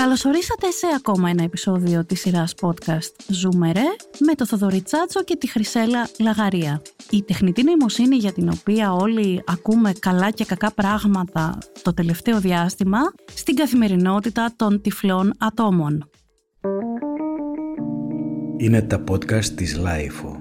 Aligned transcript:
Καλωσορίσατε 0.00 0.70
σε 0.70 0.86
ακόμα 0.96 1.30
ένα 1.30 1.42
επεισόδιο 1.42 2.04
της 2.04 2.20
σειράς 2.20 2.54
podcast 2.60 3.12
Ζούμε 3.28 3.67
ρε 3.67 3.82
με 4.18 4.34
το 4.34 4.46
Θοδωρή 4.46 4.82
Τσάτσο 4.82 5.24
και 5.24 5.36
τη 5.36 5.50
Χρυσέλλα 5.50 6.08
Λαγαρία. 6.18 6.82
Η 7.10 7.22
τεχνητή 7.22 7.62
νοημοσύνη 7.62 8.16
για 8.16 8.32
την 8.32 8.48
οποία 8.48 8.92
όλοι 8.92 9.42
ακούμε 9.46 9.92
καλά 9.98 10.30
και 10.30 10.44
κακά 10.44 10.72
πράγματα 10.72 11.58
το 11.82 11.94
τελευταίο 11.94 12.40
διάστημα 12.40 12.98
στην 13.34 13.54
καθημερινότητα 13.54 14.52
των 14.56 14.80
τυφλών 14.80 15.32
ατόμων. 15.38 16.10
Είναι 18.56 18.82
τα 18.82 19.04
podcast 19.10 19.44
της 19.44 19.76
LiFO. 19.76 20.39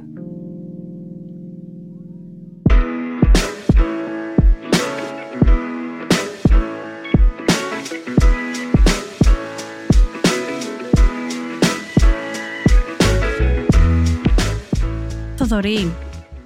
Θοδωρή, 15.49 15.91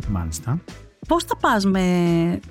Μάλιστα. 0.09 0.59
πώς 1.07 1.23
θα 1.23 1.37
πας 1.37 1.65
με 1.65 1.81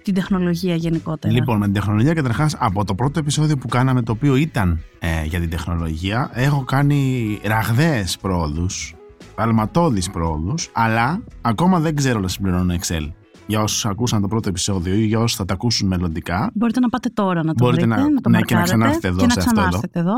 την 0.02 0.14
τεχνολογία 0.14 0.74
γενικότερα; 0.74 1.34
Λοιπόν, 1.34 1.58
με 1.58 1.64
την 1.64 1.74
τεχνολογία 1.74 2.12
καταρχάς 2.14 2.56
από 2.58 2.84
το 2.84 2.94
πρώτο 2.94 3.18
επεισόδιο 3.18 3.56
που 3.56 3.68
κάναμε, 3.68 4.02
το 4.02 4.12
οποίο 4.12 4.36
ήταν 4.36 4.80
ε, 4.98 5.24
για 5.24 5.40
την 5.40 5.50
τεχνολογία, 5.50 6.30
έχω 6.34 6.64
κάνει 6.64 7.38
ραγδαίες 7.44 8.18
πρόοδους, 8.18 8.94
αλματώδεις 9.34 10.10
πρόοδους, 10.10 10.70
αλλά 10.72 11.22
ακόμα 11.40 11.80
δεν 11.80 11.96
ξέρω 11.96 12.20
να 12.20 12.28
συμπληρώνω 12.28 12.74
Excel. 12.80 13.08
Για 13.46 13.60
όσους 13.62 13.84
ακούσαν 13.86 14.20
το 14.20 14.28
πρώτο 14.28 14.48
επεισόδιο 14.48 14.94
ή 14.94 15.04
για 15.04 15.18
όσους 15.18 15.36
θα 15.36 15.44
τα 15.44 15.54
ακούσουν 15.54 15.88
μελλοντικά, 15.88 16.50
Μπορείτε 16.54 16.80
να 16.80 16.88
πάτε 16.88 17.08
τώρα 17.08 17.44
να 17.44 17.54
το 17.54 17.64
Μπορείτε 17.64 17.86
βρείτε, 17.86 18.00
να- 18.00 18.10
να, 18.10 18.20
το 18.20 18.28
ναι, 18.28 18.40
και 18.40 18.54
να 18.54 18.60
μαρκάρετε 18.60 18.64
ξανάρθετε 18.64 19.08
εδώ 19.08 19.16
και 19.18 19.26
να 19.26 19.32
σε 19.32 19.38
αυτό 19.38 19.50
εδώ. 19.50 19.68
ξανάρθετε 19.68 19.98
εδώ. 20.00 20.14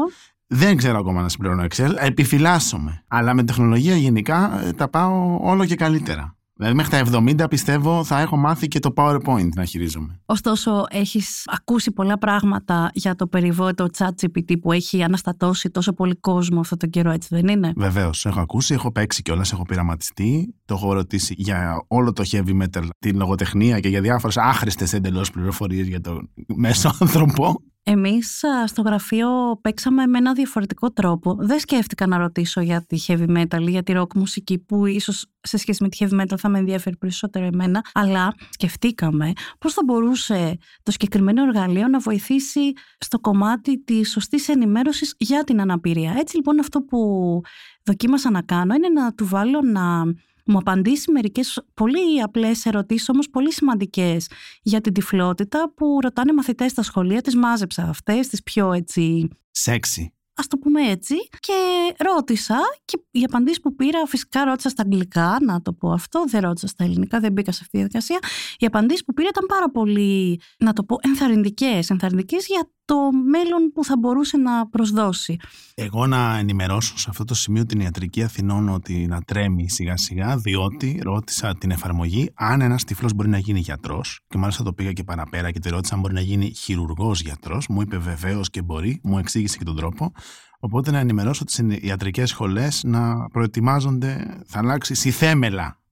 Δεν 0.54 0.76
ξέρω 0.76 0.98
ακόμα 0.98 1.22
να 1.22 1.28
συμπληρώνω 1.28 1.64
Excel. 1.64 1.90
Επιφυλάσσομαι. 1.98 3.04
Αλλά 3.08 3.34
με 3.34 3.44
τεχνολογία 3.44 3.96
γενικά 3.96 4.62
ε, 4.64 4.72
τα 4.72 4.88
πάω 4.88 5.38
όλο 5.42 5.64
και 5.64 5.74
καλύτερα. 5.74 6.36
Δηλαδή 6.56 6.76
μέχρι 6.76 6.90
τα 6.90 7.20
70 7.44 7.50
πιστεύω 7.50 8.04
θα 8.04 8.20
έχω 8.20 8.36
μάθει 8.36 8.68
και 8.68 8.78
το 8.78 8.92
PowerPoint 8.96 9.48
να 9.54 9.64
χειρίζομαι. 9.64 10.20
Ωστόσο, 10.26 10.84
έχεις 10.90 11.42
ακούσει 11.46 11.92
πολλά 11.92 12.18
πράγματα 12.18 12.90
για 12.92 13.14
το 13.14 13.26
περιβόητο 13.26 13.86
chat 13.98 14.08
GPT 14.22 14.60
που 14.60 14.72
έχει 14.72 15.02
αναστατώσει 15.02 15.70
τόσο 15.70 15.92
πολύ 15.92 16.16
κόσμο 16.16 16.60
αυτόν 16.60 16.78
τον 16.78 16.90
καιρό, 16.90 17.10
έτσι 17.10 17.28
δεν 17.30 17.48
είναι; 17.48 17.72
Βεβαίως, 17.76 18.26
έχω 18.26 18.40
ακούσει, 18.40 18.74
έχω 18.74 18.92
παίξει 18.92 19.22
κιόλας, 19.22 19.52
έχω 19.52 19.62
πειραματιστεί. 19.62 20.54
Το 20.64 20.74
έχω 20.74 20.92
ρωτήσει 20.92 21.34
για 21.36 21.84
όλο 21.88 22.12
το 22.12 22.22
heavy 22.30 22.62
metal, 22.62 22.88
την 22.98 23.16
λογοτεχνία 23.16 23.80
και 23.80 23.88
για 23.88 24.00
διάφορες 24.00 24.36
άχρηστες 24.36 24.92
εντελώς 24.92 25.30
πληροφορίες 25.30 25.86
για 25.86 26.00
τον 26.00 26.30
μέσο 26.56 26.90
άνθρωπο. 27.00 27.62
Εμείς 27.86 28.44
α, 28.44 28.66
στο 28.66 28.82
γραφείο 28.82 29.58
παίξαμε 29.60 30.06
με 30.06 30.18
ένα 30.18 30.32
διαφορετικό 30.32 30.92
τρόπο. 30.92 31.36
Δεν 31.38 31.58
σκέφτηκα 31.58 32.06
να 32.06 32.18
ρωτήσω 32.18 32.60
για 32.60 32.84
τη 32.86 33.04
heavy 33.06 33.36
metal 33.36 33.60
ή 33.60 33.70
για 33.70 33.82
τη 33.82 33.92
rock 33.96 34.14
μουσική 34.14 34.58
που 34.58 34.86
ίσως 34.86 35.26
σε 35.40 35.56
σχέση 35.56 35.82
με 35.82 35.88
τη 35.88 35.96
heavy 36.00 36.20
metal 36.20 36.34
θα 36.38 36.48
με 36.48 36.58
ενδιαφέρει 36.58 36.96
περισσότερο 36.96 37.44
εμένα, 37.44 37.84
αλλά 37.92 38.34
σκεφτήκαμε 38.50 39.32
πώς 39.58 39.72
θα 39.72 39.82
μπορούσε 39.84 40.58
το 40.82 40.90
συγκεκριμένο 40.90 41.42
εργαλείο 41.42 41.88
να 41.88 41.98
βοηθήσει 41.98 42.72
στο 42.98 43.18
κομμάτι 43.20 43.82
της 43.84 44.10
σωστής 44.10 44.48
ενημέρωσης 44.48 45.14
για 45.18 45.44
την 45.44 45.60
αναπηρία. 45.60 46.14
Έτσι 46.18 46.36
λοιπόν 46.36 46.58
αυτό 46.60 46.80
που 46.82 47.40
δοκίμασα 47.84 48.30
να 48.30 48.42
κάνω 48.42 48.74
είναι 48.74 48.88
να 48.88 49.14
του 49.14 49.26
βάλω 49.26 49.60
να 49.62 50.04
μου 50.46 50.58
απαντήσει 50.58 51.10
μερικές 51.10 51.64
πολύ 51.74 52.22
απλές 52.22 52.66
ερωτήσεις, 52.66 53.08
όμως 53.08 53.30
πολύ 53.30 53.52
σημαντικές 53.52 54.28
για 54.62 54.80
την 54.80 54.92
τυφλότητα 54.92 55.72
που 55.76 55.98
ρωτάνε 56.02 56.32
μαθητές 56.32 56.70
στα 56.70 56.82
σχολεία. 56.82 57.20
Τις 57.20 57.36
μάζεψα 57.36 57.82
αυτές, 57.82 58.28
τις 58.28 58.42
πιο 58.42 58.72
έτσι 58.72 59.28
Σεξι. 59.50 60.14
ας 60.34 60.46
το 60.46 60.56
πούμε 60.58 60.90
έτσι 60.90 61.14
και 61.40 61.52
ρώτησα 61.98 62.58
και 62.84 63.02
οι 63.10 63.24
απαντήσεις 63.24 63.60
που 63.60 63.74
πήρα 63.74 64.06
φυσικά 64.06 64.44
ρώτησα 64.44 64.68
στα 64.68 64.82
αγγλικά 64.82 65.36
να 65.40 65.62
το 65.62 65.72
πω 65.72 65.92
αυτό, 65.92 66.24
δεν 66.28 66.40
ρώτησα 66.40 66.66
στα 66.66 66.84
ελληνικά, 66.84 67.20
δεν 67.20 67.32
μπήκα 67.32 67.52
σε 67.52 67.58
αυτή 67.60 67.70
τη 67.70 67.76
διαδικασία 67.76 68.18
οι 68.58 68.66
απαντήσεις 68.66 69.04
που 69.04 69.12
πήρα 69.12 69.28
ήταν 69.28 69.46
πάρα 69.46 69.70
πολύ 69.70 70.40
να 70.58 70.72
το 70.72 70.84
πω 70.84 70.96
ενθαρρυντικές, 71.00 71.90
ενθαρρυντικές 71.90 72.46
για 72.46 72.70
το 72.84 72.94
μέλλον 73.12 73.72
που 73.74 73.84
θα 73.84 73.96
μπορούσε 73.98 74.36
να 74.36 74.68
προσδώσει. 74.68 75.36
Εγώ 75.74 76.06
να 76.06 76.36
ενημερώσω 76.38 76.98
σε 76.98 77.06
αυτό 77.10 77.24
το 77.24 77.34
σημείο 77.34 77.66
την 77.66 77.80
ιατρική 77.80 78.22
Αθηνών 78.22 78.68
ότι 78.68 79.06
να 79.06 79.22
τρέμει 79.22 79.70
σιγά 79.70 79.96
σιγά, 79.96 80.36
διότι 80.36 81.00
ρώτησα 81.02 81.54
την 81.58 81.70
εφαρμογή 81.70 82.30
αν 82.34 82.60
ένας 82.60 82.84
τυφλός 82.84 83.12
μπορεί 83.12 83.28
να 83.28 83.38
γίνει 83.38 83.60
γιατρός. 83.60 84.20
Και 84.28 84.38
μάλιστα 84.38 84.62
το 84.62 84.72
πήγα 84.72 84.92
και 84.92 85.04
παραπέρα 85.04 85.50
και 85.50 85.58
τη 85.58 85.68
ρώτησα 85.68 85.94
αν 85.94 86.00
μπορεί 86.00 86.14
να 86.14 86.20
γίνει 86.20 86.52
χειρουργός 86.54 87.20
γιατρός. 87.20 87.68
Μου 87.68 87.80
είπε 87.80 87.98
βεβαίως 87.98 88.50
και 88.50 88.62
μπορεί, 88.62 89.00
μου 89.02 89.18
εξήγησε 89.18 89.58
και 89.58 89.64
τον 89.64 89.76
τρόπο. 89.76 90.12
Οπότε 90.58 90.90
να 90.90 90.98
ενημερώσω 90.98 91.44
τις 91.44 91.60
ιατρικές 91.80 92.28
σχολές 92.28 92.82
να 92.84 93.28
προετοιμάζονται, 93.28 94.42
θα 94.46 94.58
αλλάξει 94.58 94.94
συθέμελα 94.94 95.83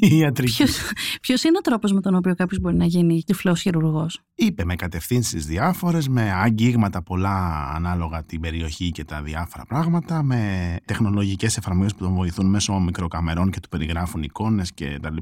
η 0.00 0.16
ιατρική. 0.18 0.52
Ποιος, 0.56 0.78
ποιος 1.20 1.42
είναι 1.42 1.56
ο 1.58 1.60
τρόπος 1.60 1.92
με 1.92 2.00
τον 2.00 2.14
οποίο 2.14 2.34
κάποιος 2.34 2.60
μπορεί 2.60 2.76
να 2.76 2.84
γίνει 2.84 3.22
τυφλός 3.26 3.60
χειρουργός; 3.60 4.20
Είπε 4.34 4.64
με 4.64 4.74
κατευθύνσεις 4.74 5.46
διάφορες, 5.46 6.08
με 6.08 6.32
αγγίγματα 6.32 7.02
πολλά 7.02 7.68
ανάλογα 7.74 8.24
την 8.24 8.40
περιοχή 8.40 8.90
και 8.90 9.04
τα 9.04 9.22
διάφορα 9.22 9.64
πράγματα, 9.64 10.22
με 10.22 10.76
τεχνολογικές 10.84 11.56
εφαρμογές 11.56 11.94
που 11.94 12.04
τον 12.04 12.14
βοηθούν 12.14 12.46
μέσω 12.46 12.78
μικροκαμερών 12.78 13.50
και 13.50 13.60
του 13.60 13.68
περιγράφουν 13.68 14.22
εικόνες 14.22 14.70
κτλ. 14.74 15.16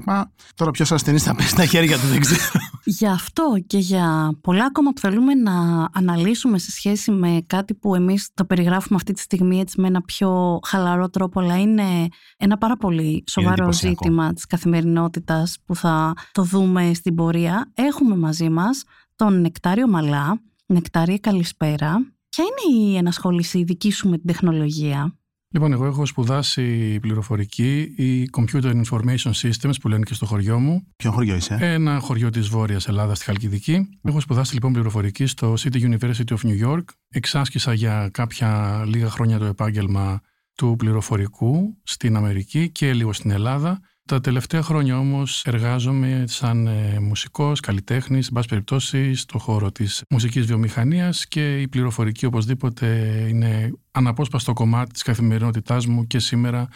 Τώρα 0.55 0.71
ποιος 0.71 0.91
ασθενής 0.91 1.23
θα 1.23 1.35
πέσει 1.35 1.49
στα 1.49 1.65
χέρια 1.65 1.99
του 1.99 2.07
δεν 2.07 2.19
ξέρω. 2.19 2.41
Για 2.85 3.11
αυτό 3.11 3.63
και 3.67 3.77
για 3.77 4.37
πολλά 4.41 4.65
ακόμα 4.65 4.91
που 4.91 4.99
θέλουμε 4.99 5.33
να 5.33 5.87
αναλύσουμε 5.93 6.57
σε 6.57 6.71
σχέση 6.71 7.11
με 7.11 7.43
κάτι 7.47 7.73
που 7.73 7.95
εμείς 7.95 8.29
το 8.33 8.45
περιγράφουμε 8.45 8.95
αυτή 8.95 9.13
τη 9.13 9.19
στιγμή 9.19 9.59
έτσι 9.59 9.81
με 9.81 9.87
ένα 9.87 10.01
πιο 10.01 10.59
χαλαρό 10.65 11.09
τρόπο 11.09 11.39
αλλά 11.39 11.59
είναι 11.59 12.07
ένα 12.37 12.57
πάρα 12.57 12.77
πολύ 12.77 13.23
σοβαρό 13.27 13.53
εντυπωσιακό. 13.53 13.97
ζήτημα 14.03 14.33
της 14.33 14.45
καθημερινότητας 14.45 15.57
που 15.65 15.75
θα 15.75 16.13
το 16.31 16.43
δούμε 16.43 16.93
στην 16.93 17.15
πορεία. 17.15 17.71
Έχουμε 17.73 18.15
μαζί 18.15 18.49
μας 18.49 18.83
τον 19.15 19.41
Νεκτάριο 19.41 19.87
Μαλά. 19.87 20.41
Νεκτάριε 20.65 21.17
καλησπέρα. 21.17 22.13
Ποια 22.29 22.43
είναι 22.43 22.83
η 22.83 22.97
ενασχόληση 22.97 23.63
δική 23.63 23.91
σου 23.91 24.09
με 24.09 24.17
την 24.17 24.27
τεχνολογία; 24.27 25.17
Λοιπόν, 25.55 25.71
εγώ 25.71 25.85
έχω 25.85 26.05
σπουδάσει 26.05 26.99
πληροφορική 26.99 27.93
ή 27.95 28.29
Computer 28.37 28.81
Information 28.83 29.31
Systems 29.31 29.73
που 29.81 29.87
λένε 29.87 30.03
και 30.03 30.13
στο 30.13 30.25
χωριό 30.25 30.59
μου. 30.59 30.87
Ποιο 30.95 31.11
χωριό 31.11 31.35
είσαι, 31.35 31.57
Ένα 31.59 31.99
χωριό 31.99 32.29
της 32.29 32.47
Βόρειας 32.47 32.87
Ελλάδας 32.87 33.17
στη 33.17 33.25
Χαλκιδική. 33.25 33.89
Έχω 34.01 34.19
σπουδάσει 34.19 34.53
λοιπόν 34.53 34.73
πληροφορική 34.73 35.25
στο 35.25 35.53
City 35.59 35.75
University 35.75 36.37
of 36.37 36.37
New 36.47 36.67
York. 36.67 36.83
Εξάσκησα 37.09 37.73
για 37.73 38.09
κάποια 38.13 38.83
λίγα 38.87 39.09
χρόνια 39.09 39.37
το 39.37 39.45
επάγγελμα 39.45 40.21
του 40.55 40.75
πληροφορικού 40.77 41.77
στην 41.83 42.15
Αμερική 42.15 42.69
και 42.69 42.93
λίγο 42.93 43.13
στην 43.13 43.31
Ελλάδα. 43.31 43.79
Τα 44.05 44.21
τελευταία 44.21 44.61
χρόνια 44.61 44.97
όμως 44.99 45.45
εργάζομαι 45.45 46.23
σαν 46.27 46.67
ε, 46.67 46.99
μουσικός, 46.99 47.59
καλλιτέχνης, 47.59 48.27
εν 48.27 48.33
πάση 48.33 48.47
περιπτώσει 48.47 49.15
στο 49.15 49.39
χώρο 49.39 49.71
της 49.71 50.03
μουσικής 50.09 50.45
βιομηχανίας 50.45 51.27
και 51.27 51.61
η 51.61 51.67
πληροφορική 51.67 52.25
οπωσδήποτε 52.25 52.85
είναι 53.29 53.71
αναπόσπαστο 53.91 54.53
κομμάτι 54.53 54.91
της 54.91 55.01
καθημερινότητάς 55.01 55.85
μου 55.85 56.07
και 56.07 56.19
σήμερα 56.19 56.67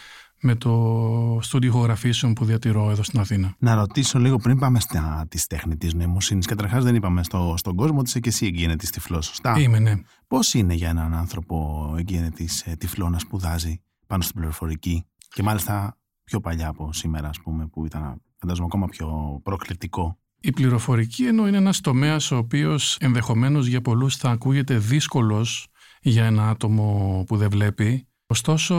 με 0.42 0.56
το 0.56 1.40
στούντιο 1.42 1.70
ηχογραφήσεων 1.70 2.34
που 2.34 2.46
διατηρώ 2.46 2.90
εδώ 2.90 3.04
στην 3.04 3.20
Αθήνα. 3.20 3.56
Να 3.60 3.76
ρωτήσω 3.76 4.20
λίγο 4.20 4.38
πριν 4.38 4.60
πάμε 4.60 4.80
στα 4.80 5.26
της 5.30 5.48
τεχνητή 5.48 5.96
νοημοσύνης. 5.96 6.46
Καταρχάς, 6.46 6.84
δεν 6.84 6.96
είπαμε 6.96 7.24
στο, 7.24 7.54
στον 7.58 7.76
κόσμο 7.76 8.00
ότι 8.00 8.10
είσαι 8.10 8.20
και 8.20 8.30
εσύ 8.30 8.46
εγκαίνετη 8.46 8.90
τυφλό, 8.90 9.22
σωστά; 9.22 9.60
Είμαι, 9.60 9.80
ναι. 9.80 9.94
Πώς 10.28 10.54
είναι 10.54 10.74
για 10.74 10.90
έναν 10.90 11.14
άνθρωπο 11.14 11.96
εγκαίνετη 11.98 12.50
τυφλό 12.78 13.10
να 13.10 13.20
σπουδάζει 13.20 13.82
πάνω 14.08 14.22
στην 14.22 14.36
πληροφορική 14.36 15.06
και 15.30 15.44
μάλιστα 15.44 15.98
πιο 16.28 16.40
παλιά 16.40 16.68
από 16.68 16.94
σήμερα, 16.94 17.30
ας 17.30 17.42
πούμε, 17.42 17.68
που 17.68 17.86
ήταν 17.86 18.22
φαντάζομαι 18.36 18.68
ακόμα 18.72 18.88
πιο 18.88 19.40
προκλητικό. 19.44 20.18
Η 20.40 20.52
πληροφορική 20.52 21.26
ενώ 21.26 21.48
είναι 21.48 21.58
ένας 21.58 21.82
τομέας 21.82 22.32
ο 22.32 22.38
οποίος 22.38 22.98
ενδεχομένως 23.00 23.68
για 23.68 23.82
πολλούς 23.82 24.16
θα 24.16 24.30
ακούγεται 24.30 24.78
δύσκολος 24.78 25.68
για 26.02 26.26
ένα 26.26 26.50
άτομο 26.50 27.24
που 27.28 27.38
δεν 27.38 27.50
βλέπει. 27.50 28.08
Ωστόσο, 28.28 28.76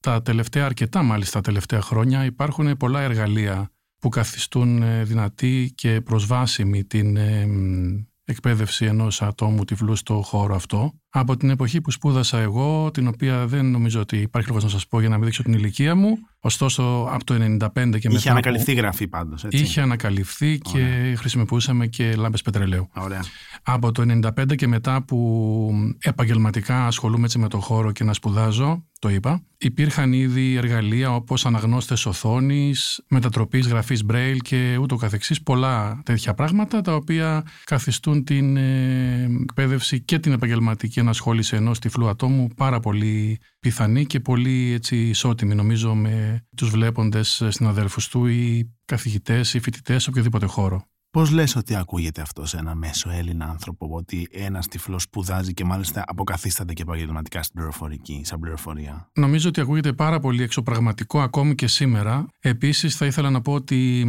τα 0.00 0.22
τελευταία, 0.22 0.64
αρκετά 0.64 1.02
μάλιστα 1.02 1.40
τελευταία 1.40 1.80
χρόνια, 1.80 2.24
υπάρχουν 2.24 2.76
πολλά 2.76 3.00
εργαλεία 3.00 3.70
που 3.98 4.08
καθιστούν 4.08 4.82
ε, 4.82 5.04
δυνατή 5.04 5.72
και 5.74 6.00
προσβάσιμη 6.00 6.84
την 6.84 7.16
ε, 7.16 7.46
μ, 7.46 8.04
εκπαίδευση 8.24 8.84
ενός 8.84 9.22
ατόμου 9.22 9.64
τυφλού 9.64 9.96
στο 9.96 10.22
χώρο 10.22 10.54
αυτό. 10.54 10.92
Από 11.18 11.36
την 11.36 11.50
εποχή 11.50 11.80
που 11.80 11.90
σπούδασα 11.90 12.38
εγώ, 12.38 12.90
την 12.90 13.06
οποία 13.06 13.46
δεν 13.46 13.70
νομίζω 13.70 14.00
ότι 14.00 14.16
υπάρχει 14.16 14.48
λόγος 14.48 14.64
να 14.64 14.70
σας 14.70 14.86
πω 14.86 15.00
για 15.00 15.08
να 15.08 15.16
μην 15.16 15.24
δείξω 15.24 15.42
την 15.42 15.52
ηλικία 15.52 15.94
μου, 15.94 16.18
ωστόσο 16.40 17.08
από 17.10 17.24
το 17.24 17.34
95 17.34 17.38
και 17.74 17.82
μετά... 17.82 18.08
Είχε 18.08 18.22
που- 18.22 18.30
ανακαλυφθεί 18.30 18.72
γραφή 18.72 19.08
πάντως. 19.08 19.44
Είχε 19.50 19.80
ανακαλυφθεί 19.80 20.58
και 20.58 21.14
χρησιμοποιούσαμε 21.16 21.86
και 21.86 22.14
λάμπες 22.16 22.42
πετρελαίου. 22.42 22.88
Ωραία. 22.94 23.20
Από 23.62 23.92
το 23.92 24.20
95 24.36 24.54
και 24.56 24.66
μετά 24.66 25.02
που 25.02 25.70
επαγγελματικά 25.98 26.86
ασχολούμαι 26.86 27.24
έτσι 27.24 27.38
με 27.38 27.48
το 27.48 27.60
χώρο 27.60 27.92
και 27.92 28.04
να 28.04 28.12
σπουδάζω, 28.12 28.84
το 28.98 29.08
είπα, 29.08 29.42
υπήρχαν 29.58 30.12
ήδη 30.12 30.54
εργαλεία 30.54 31.14
όπως 31.14 31.46
αναγνώστες 31.46 32.06
οθόνης, 32.06 33.04
μετατροπής 33.08 33.66
γραφής 33.66 34.04
Braille 34.12 34.36
και 34.42 34.76
ούτω 34.80 34.96
καθεξής, 34.96 35.42
πολλά 35.42 36.00
τέτοια 36.04 36.34
πράγματα 36.34 36.80
τα 36.80 36.94
οποία 36.94 37.44
καθιστούν 37.64 38.24
την 38.24 38.56
ε, 38.56 39.28
εκπαίδευση 39.42 40.00
και 40.00 40.18
την 40.18 40.32
επαγγελματική 40.32 41.00
ενασχόληση 41.06 41.56
ενός 41.56 41.78
τυφλού 41.78 42.08
ατόμου 42.08 42.48
πάρα 42.56 42.80
πολύ 42.80 43.38
πιθανή 43.60 44.06
και 44.06 44.20
πολύ 44.20 44.72
έτσι 44.72 44.96
ισότιμη 44.96 45.54
νομίζω 45.54 45.94
με 45.94 46.46
τους 46.56 46.70
βλέποντες 46.70 47.42
συναδέλφους 47.48 48.08
του 48.08 48.26
ή 48.26 48.74
καθηγητές 48.84 49.54
ή 49.54 49.60
φοιτητές 49.60 50.02
σε 50.02 50.10
οποιοδήποτε 50.10 50.46
χώρο. 50.46 50.86
Πώς 51.16 51.30
λες 51.30 51.56
ότι 51.56 51.74
ακούγεται 51.74 52.20
αυτό 52.20 52.46
σε 52.46 52.56
ένα 52.56 52.74
μέσο 52.74 53.10
Έλληνα 53.10 53.44
άνθρωπο, 53.44 53.88
ότι 53.90 54.28
ένας 54.30 54.66
τυφλός 54.66 55.02
σπουδάζει 55.02 55.54
και 55.54 55.64
μάλιστα 55.64 56.04
αποκαθίσταται 56.06 56.72
και 56.72 56.82
επαγγελματικά 56.82 57.42
στην 57.42 57.54
πληροφορική, 57.54 58.22
σαν 58.24 58.40
πληροφορία; 58.40 59.10
Νομίζω 59.14 59.48
ότι 59.48 59.60
ακούγεται 59.60 59.92
πάρα 59.92 60.20
πολύ 60.20 60.42
εξωπραγματικό 60.42 61.20
ακόμη 61.20 61.54
και 61.54 61.66
σήμερα. 61.66 62.26
Επίσης, 62.40 62.96
θα 62.96 63.06
ήθελα 63.06 63.30
να 63.30 63.40
πω 63.40 63.52
ότι 63.52 64.06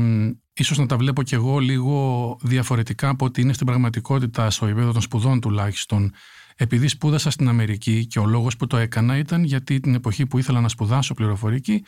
ίσως 0.53 0.77
να 0.77 0.85
τα 0.85 0.97
βλέπω 0.97 1.23
κι 1.23 1.33
εγώ 1.33 1.59
λίγο 1.59 2.37
διαφορετικά 2.41 3.09
από 3.09 3.25
ότι 3.25 3.41
είναι 3.41 3.53
στην 3.53 3.65
πραγματικότητα 3.65 4.49
στο 4.49 4.65
επίπεδο 4.65 4.91
των 4.91 5.01
σπουδών 5.01 5.39
τουλάχιστον. 5.39 6.11
Επειδή 6.59 6.87
σπούδασα 6.87 7.29
στην 7.29 7.47
Αμερική 7.47 8.07
και 8.07 8.19
ο 8.19 8.25
λόγος 8.25 8.57
που 8.57 8.67
το 8.67 8.77
έκανα 8.77 9.17
ήταν 9.17 9.43
γιατί 9.43 9.79
την 9.79 9.95
εποχή 9.95 10.25
που 10.25 10.37
ήθελα 10.37 10.61
να 10.61 10.69
σπουδάσω 10.69 11.13
πληροφορική 11.13 11.83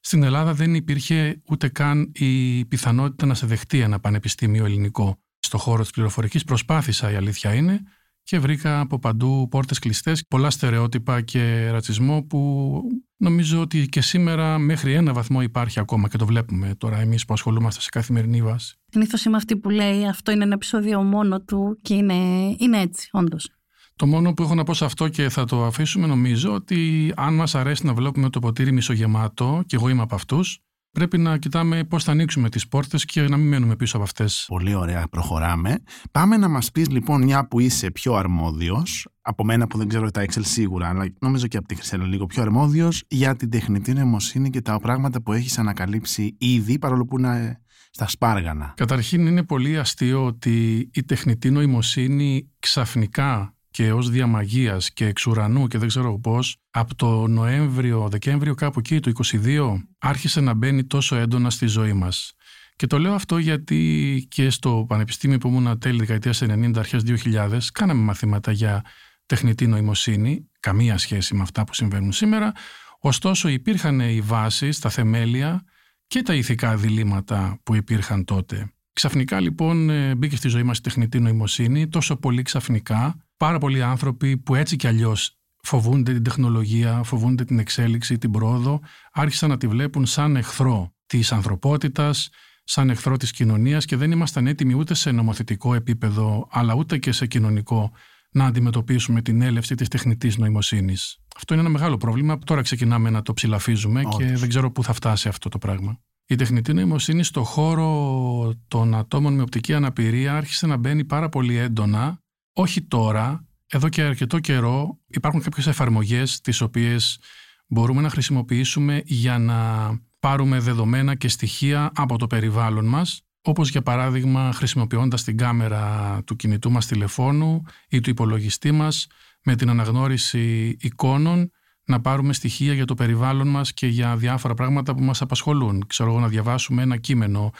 στην 0.00 0.22
Ελλάδα 0.22 0.54
δεν 0.54 0.74
υπήρχε 0.74 1.42
ούτε 1.48 1.68
καν 1.68 2.10
η 2.14 2.64
πιθανότητα 2.64 3.26
να 3.26 3.34
σε 3.34 3.46
δεχτεί 3.46 3.80
ένα 3.80 4.00
πανεπιστήμιο 4.00 4.64
ελληνικό. 4.64 5.18
Στο 5.38 5.58
χώρο 5.58 5.82
της 5.82 5.90
πληροφορικής 5.90 6.44
προσπάθησα, 6.44 7.10
η 7.10 7.14
αλήθεια 7.14 7.54
είναι, 7.54 7.82
και 8.22 8.38
βρήκα 8.38 8.80
από 8.80 8.98
παντού 8.98 9.48
πόρτες 9.50 9.78
κλειστές, 9.78 10.24
πολλά 10.28 10.50
στερεότυπα 10.50 11.20
και 11.20 11.70
ρατσισμό 11.70 12.22
που 12.22 12.80
νομίζω 13.16 13.60
ότι 13.60 13.88
και 13.88 14.00
σήμερα 14.00 14.58
μέχρι 14.58 14.92
ένα 14.92 15.12
βαθμό 15.12 15.42
υπάρχει 15.42 15.80
ακόμα 15.80 16.08
και 16.08 16.16
το 16.16 16.26
βλέπουμε 16.26 16.74
τώρα 16.78 17.00
εμείς 17.00 17.24
που 17.24 17.34
ασχολούμαστε 17.34 17.80
σε 17.80 17.88
καθημερινή 17.88 18.42
βάση. 18.42 18.76
Συνήθως 18.88 19.24
είμαι 19.24 19.36
αυτή 19.36 19.56
που 19.56 19.70
λέει 19.70 20.06
αυτό 20.06 20.32
είναι 20.32 20.44
ένα 20.44 20.54
επεισόδιο 20.54 21.02
μόνο 21.02 21.40
του 21.40 21.78
και 21.82 21.94
είναι, 21.94 22.14
είναι 22.58 22.80
έτσι 22.80 23.08
όντως. 23.12 23.55
Το 23.96 24.06
μόνο 24.06 24.34
που 24.34 24.42
έχω 24.42 24.54
να 24.54 24.64
πω 24.64 24.74
σε 24.74 24.84
αυτό 24.84 25.08
και 25.08 25.28
θα 25.28 25.44
το 25.44 25.64
αφήσουμε 25.64 26.06
νομίζω 26.06 26.54
ότι 26.54 27.12
αν 27.16 27.34
μας 27.34 27.54
αρέσει 27.54 27.86
να 27.86 27.94
βλέπουμε 27.94 28.30
το 28.30 28.38
ποτήρι 28.38 28.72
μισογεμάτο 28.72 29.62
και 29.66 29.76
εγώ 29.76 29.88
είμαι 29.88 30.02
από 30.02 30.14
αυτούς 30.14 30.60
πρέπει 30.96 31.18
να 31.18 31.38
κοιτάμε 31.38 31.84
πώς 31.84 32.04
θα 32.04 32.12
ανοίξουμε 32.12 32.48
τις 32.48 32.68
πόρτες 32.68 33.04
και 33.04 33.22
να 33.22 33.36
μην 33.36 33.48
μένουμε 33.48 33.76
πίσω 33.76 33.96
από 33.96 34.04
αυτές. 34.04 34.44
Πολύ 34.48 34.74
ωραία, 34.74 35.06
προχωράμε. 35.10 35.82
Πάμε 36.10 36.36
να 36.36 36.48
μας 36.48 36.70
πεις 36.70 36.88
λοιπόν 36.88 37.22
μια 37.22 37.48
που 37.48 37.60
είσαι 37.60 37.90
πιο 37.90 38.14
αρμόδιος, 38.14 39.08
από 39.20 39.44
μένα 39.44 39.66
που 39.66 39.78
δεν 39.78 39.88
ξέρω 39.88 40.10
τα 40.10 40.24
Excel 40.24 40.40
σίγουρα, 40.44 40.88
αλλά 40.88 41.06
νομίζω 41.20 41.46
και 41.46 41.56
από 41.56 41.68
τη 41.68 41.74
Χρυσέλα 41.74 42.04
λίγο 42.04 42.26
πιο 42.26 42.42
αρμόδιος, 42.42 43.02
για 43.08 43.36
την 43.36 43.50
τεχνητή 43.50 43.92
νοημοσύνη 43.92 44.50
και 44.50 44.60
τα 44.60 44.78
πράγματα 44.78 45.22
που 45.22 45.32
έχεις 45.32 45.58
ανακαλύψει 45.58 46.36
ήδη, 46.38 46.78
παρόλο 46.78 47.04
που 47.04 47.18
είναι 47.18 47.60
στα 47.90 48.08
σπάργανα. 48.08 48.72
Καταρχήν 48.76 49.26
είναι 49.26 49.44
πολύ 49.44 49.78
αστείο 49.78 50.24
ότι 50.24 50.88
η 50.92 51.04
τεχνητή 51.04 51.50
νοημοσύνη 51.50 52.50
ξαφνικά 52.58 53.55
και 53.76 53.92
ως 53.92 54.10
διαμαγείας 54.10 54.92
και 54.92 55.06
εξ 55.06 55.26
ουρανού 55.26 55.66
και 55.66 55.78
δεν 55.78 55.88
ξέρω 55.88 56.18
πώς, 56.18 56.56
από 56.70 56.94
το 56.94 57.26
Νοέμβριο, 57.26 58.08
Δεκέμβριο 58.08 58.54
κάπου 58.54 58.78
εκεί, 58.78 59.00
το 59.00 59.12
22, 59.44 59.72
άρχισε 59.98 60.40
να 60.40 60.54
μπαίνει 60.54 60.84
τόσο 60.84 61.16
έντονα 61.16 61.50
στη 61.50 61.66
ζωή 61.66 61.92
μας. 61.92 62.32
Και 62.76 62.86
το 62.86 62.98
λέω 62.98 63.14
αυτό 63.14 63.38
γιατί 63.38 64.26
και 64.30 64.50
στο 64.50 64.84
πανεπιστήμιο 64.88 65.38
που 65.38 65.48
ήμουν 65.48 65.78
τέλη 65.78 65.98
δεκαετίας 65.98 66.42
90, 66.42 66.72
αρχές 66.76 67.02
2000, 67.02 67.58
κάναμε 67.72 68.02
μαθήματα 68.02 68.52
για 68.52 68.84
τεχνητή 69.26 69.66
νοημοσύνη, 69.66 70.50
καμία 70.60 70.98
σχέση 70.98 71.34
με 71.34 71.42
αυτά 71.42 71.64
που 71.64 71.74
συμβαίνουν 71.74 72.12
σήμερα, 72.12 72.52
ωστόσο 73.00 73.48
υπήρχαν 73.48 74.00
οι 74.00 74.20
βάσεις, 74.20 74.78
τα 74.78 74.88
θεμέλια 74.88 75.64
και 76.06 76.22
τα 76.22 76.34
ηθικά 76.34 76.76
διλήμματα 76.76 77.60
που 77.62 77.74
υπήρχαν 77.74 78.24
τότε. 78.24 78.70
Ξαφνικά 78.92 79.40
λοιπόν 79.40 79.90
ε, 79.90 80.14
μπήκε 80.14 80.36
στη 80.36 80.48
ζωή 80.48 80.62
μας 80.62 80.78
η 80.78 80.80
τεχνητή 80.80 81.20
νοημοσύνη, 81.20 81.88
τόσο 81.88 82.16
πολύ 82.16 82.42
ξαφνικά, 82.42 83.25
πάρα 83.36 83.58
πολλοί 83.58 83.82
άνθρωποι 83.82 84.36
που 84.36 84.54
έτσι 84.54 84.76
κι 84.76 84.86
αλλιώς 84.86 85.38
φοβούνται 85.62 86.12
την 86.12 86.22
τεχνολογία, 86.22 87.02
φοβούνται 87.02 87.44
την 87.44 87.58
εξέλιξη, 87.58 88.18
την 88.18 88.30
πρόοδο, 88.30 88.80
άρχισαν 89.12 89.48
να 89.48 89.56
τη 89.56 89.66
βλέπουν 89.66 90.06
σαν 90.06 90.36
εχθρό 90.36 90.94
της 91.06 91.32
ανθρωπότητας, 91.32 92.28
σαν 92.64 92.90
εχθρό 92.90 93.16
της 93.16 93.30
κοινωνίας 93.30 93.84
και 93.84 93.96
δεν 93.96 94.10
ήμασταν 94.10 94.46
έτοιμοι 94.46 94.74
ούτε 94.74 94.94
σε 94.94 95.10
νομοθετικό 95.10 95.74
επίπεδο, 95.74 96.48
αλλά 96.50 96.74
ούτε 96.74 96.98
και 96.98 97.12
σε 97.12 97.26
κοινωνικό 97.26 97.92
να 98.30 98.44
αντιμετωπίσουμε 98.44 99.22
την 99.22 99.42
έλευση 99.42 99.74
της 99.74 99.88
τεχνητής 99.88 100.36
νοημοσύνης. 100.36 101.18
Αυτό 101.36 101.54
είναι 101.54 101.62
ένα 101.62 101.72
μεγάλο 101.72 101.96
πρόβλημα. 101.96 102.38
Τώρα 102.38 102.62
ξεκινάμε 102.62 103.10
να 103.10 103.22
το 103.22 103.32
ψηλαφίζουμε 103.32 104.02
και 104.16 104.24
δεν 104.24 104.48
ξέρω 104.48 104.70
πού 104.70 104.82
θα 104.82 104.92
φτάσει 104.92 105.28
αυτό 105.28 105.48
το 105.48 105.58
πράγμα. 105.58 106.00
Η 106.26 106.34
τεχνητή 106.34 106.72
νοημοσύνη 106.72 107.24
στο 107.24 107.42
χώρο 107.42 108.54
των 108.68 108.94
ατόμων 108.94 109.34
με 109.34 109.42
οπτική 109.42 109.74
αναπηρία 109.74 110.36
άρχισε 110.36 110.66
να 110.66 110.76
μπαίνει 110.76 111.04
πάρα 111.04 111.28
πολύ 111.28 111.56
έντονα 111.56 112.20
όχι 112.58 112.82
τώρα, 112.82 113.46
εδώ 113.66 113.88
και 113.88 114.02
αρκετό 114.02 114.38
καιρό 114.38 114.98
υπάρχουν 115.06 115.42
κάποιες 115.42 115.66
εφαρμογές 115.66 116.40
τις 116.40 116.60
οποίες 116.60 117.20
μπορούμε 117.66 118.00
να 118.00 118.10
χρησιμοποιήσουμε 118.10 119.02
για 119.04 119.38
να 119.38 119.90
πάρουμε 120.18 120.60
δεδομένα 120.60 121.14
και 121.14 121.28
στοιχεία 121.28 121.90
από 121.94 122.18
το 122.18 122.26
περιβάλλον 122.26 122.84
μας, 122.84 123.22
όπως 123.42 123.70
για 123.70 123.82
παράδειγμα 123.82 124.52
χρησιμοποιώντας 124.52 125.24
την 125.24 125.36
κάμερα 125.36 126.20
του 126.26 126.36
κινητού 126.36 126.70
μας 126.70 126.86
τηλεφώνου 126.86 127.62
ή 127.88 128.00
του 128.00 128.10
υπολογιστή 128.10 128.72
μας 128.72 129.06
με 129.42 129.56
την 129.56 129.70
αναγνώριση 129.70 130.76
εικόνων 130.80 131.50
να 131.84 132.00
πάρουμε 132.00 132.32
στοιχεία 132.32 132.72
για 132.72 132.84
το 132.84 132.94
περιβάλλον 132.94 133.48
μας 133.48 133.72
και 133.72 133.86
για 133.86 134.16
διάφορα 134.16 134.54
πράγματα 134.54 134.94
που 134.94 135.02
μας 135.02 135.22
απασχολούν. 135.22 135.86
Ξέρω 135.86 136.10
εγώ 136.10 136.20
να 136.20 136.28
διαβάσουμε 136.28 136.82
ένα 136.82 136.96
κείμενο, 136.96 137.50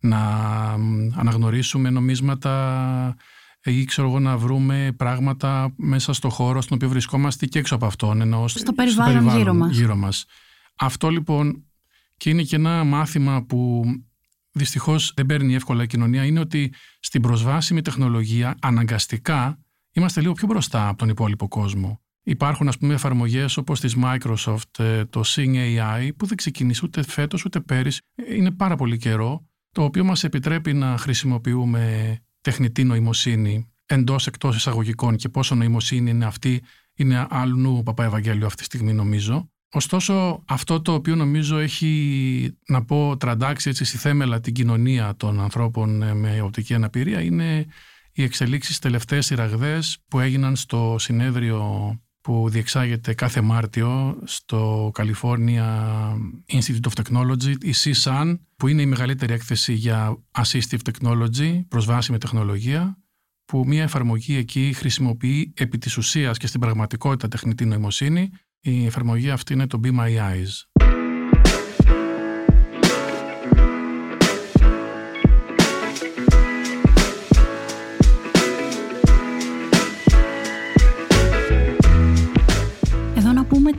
να 0.00 0.18
αναγνωρίσουμε 1.14 1.90
νομίσματα 1.90 3.16
ή 3.70 3.84
ξέρω 3.84 4.08
εγώ 4.08 4.20
να 4.20 4.36
βρούμε 4.36 4.92
πράγματα 4.96 5.72
μέσα 5.76 6.12
στο 6.12 6.28
χώρο 6.28 6.60
στον 6.60 6.76
οποίο 6.76 6.88
βρισκόμαστε 6.88 7.46
και 7.46 7.58
έξω 7.58 7.74
από 7.74 7.86
αυτόν. 7.86 8.20
Ενώ 8.20 8.48
στο, 8.48 8.72
περιβάλλον, 8.72 9.36
γύρω, 9.36 9.54
μας. 9.54 9.76
γύρω 9.76 9.96
μας. 9.96 10.24
Αυτό 10.76 11.08
λοιπόν 11.08 11.64
και 12.16 12.30
είναι 12.30 12.42
και 12.42 12.56
ένα 12.56 12.84
μάθημα 12.84 13.42
που 13.42 13.84
δυστυχώς 14.52 15.12
δεν 15.16 15.26
παίρνει 15.26 15.54
εύκολα 15.54 15.82
η 15.82 15.86
κοινωνία 15.86 16.24
είναι 16.24 16.40
ότι 16.40 16.72
στην 17.00 17.22
προσβάσιμη 17.22 17.82
τεχνολογία 17.82 18.56
αναγκαστικά 18.60 19.58
είμαστε 19.92 20.20
λίγο 20.20 20.32
πιο 20.32 20.46
μπροστά 20.46 20.88
από 20.88 20.98
τον 20.98 21.08
υπόλοιπο 21.08 21.48
κόσμο. 21.48 22.00
Υπάρχουν 22.22 22.68
ας 22.68 22.78
πούμε 22.78 22.94
εφαρμογές 22.94 23.56
όπως 23.56 23.80
της 23.80 23.96
Microsoft, 24.02 24.78
ε, 24.78 25.04
το 25.04 25.22
Sing 25.26 25.54
AI 25.54 26.10
που 26.16 26.26
δεν 26.26 26.36
ξεκινήσει 26.36 26.80
ούτε 26.84 27.02
φέτος 27.02 27.44
ούτε 27.44 27.60
πέρυσι. 27.60 28.00
Είναι 28.28 28.50
πάρα 28.50 28.76
πολύ 28.76 28.98
καιρό 28.98 29.46
το 29.72 29.82
οποίο 29.82 30.04
μας 30.04 30.24
επιτρέπει 30.24 30.72
να 30.72 30.96
χρησιμοποιούμε 30.98 32.16
τεχνητή 32.46 32.84
νοημοσύνη 32.84 33.70
εντός 33.86 34.26
εκτός 34.26 34.56
εισαγωγικών 34.56 35.16
και 35.16 35.28
πόσο 35.28 35.54
νοημοσύνη 35.54 36.10
είναι 36.10 36.24
αυτή, 36.24 36.62
είναι 36.94 37.26
άλλου 37.30 37.82
Παπά 37.84 38.04
Ευαγγέλιο 38.04 38.46
αυτή 38.46 38.58
τη 38.58 38.64
στιγμή 38.64 38.92
νομίζω. 38.92 39.50
Ωστόσο, 39.72 40.42
αυτό 40.46 40.82
το 40.82 40.92
οποίο 40.92 41.14
νομίζω 41.14 41.58
έχει, 41.58 42.58
να 42.66 42.84
πω, 42.84 43.16
τραντάξει 43.16 43.68
έτσι 43.68 43.84
στη 43.84 43.96
θέμελα 43.96 44.40
την 44.40 44.52
κοινωνία 44.52 45.14
των 45.16 45.40
ανθρώπων 45.40 46.02
ε, 46.02 46.14
με 46.14 46.40
οπτική 46.40 46.74
αναπηρία 46.74 47.20
είναι 47.20 47.66
οι 48.12 48.22
εξελίξεις 48.22 48.78
τελευταίες 48.78 49.26
σειραγδές 49.26 49.98
που 50.08 50.20
έγιναν 50.20 50.56
στο 50.56 50.96
συνέδριο 50.98 51.90
που 52.26 52.48
διεξάγεται 52.48 53.14
κάθε 53.14 53.40
Μάρτιο 53.40 54.18
στο 54.24 54.90
California 54.94 55.64
Institute 56.52 56.88
of 56.90 57.02
Technology, 57.02 57.54
η 57.62 57.74
CSUN, 57.74 58.38
που 58.56 58.68
είναι 58.68 58.82
η 58.82 58.86
μεγαλύτερη 58.86 59.32
έκθεση 59.32 59.72
για 59.72 60.22
Assistive 60.30 60.78
Technology, 60.90 61.60
προσβάσιμη 61.68 62.18
τεχνολογία, 62.18 62.98
που 63.44 63.64
μια 63.66 63.82
εφαρμογή 63.82 64.36
εκεί 64.36 64.72
χρησιμοποιεί 64.76 65.52
επί 65.56 65.78
της 65.78 65.96
ουσίας 65.96 66.38
και 66.38 66.46
στην 66.46 66.60
πραγματικότητα 66.60 67.28
τεχνητή 67.28 67.64
νοημοσύνη. 67.64 68.30
Η 68.60 68.86
εφαρμογή 68.86 69.30
αυτή 69.30 69.52
είναι 69.52 69.66
το 69.66 69.80
Be 69.84 69.98
My 69.98 70.08
Eyes. 70.08 70.95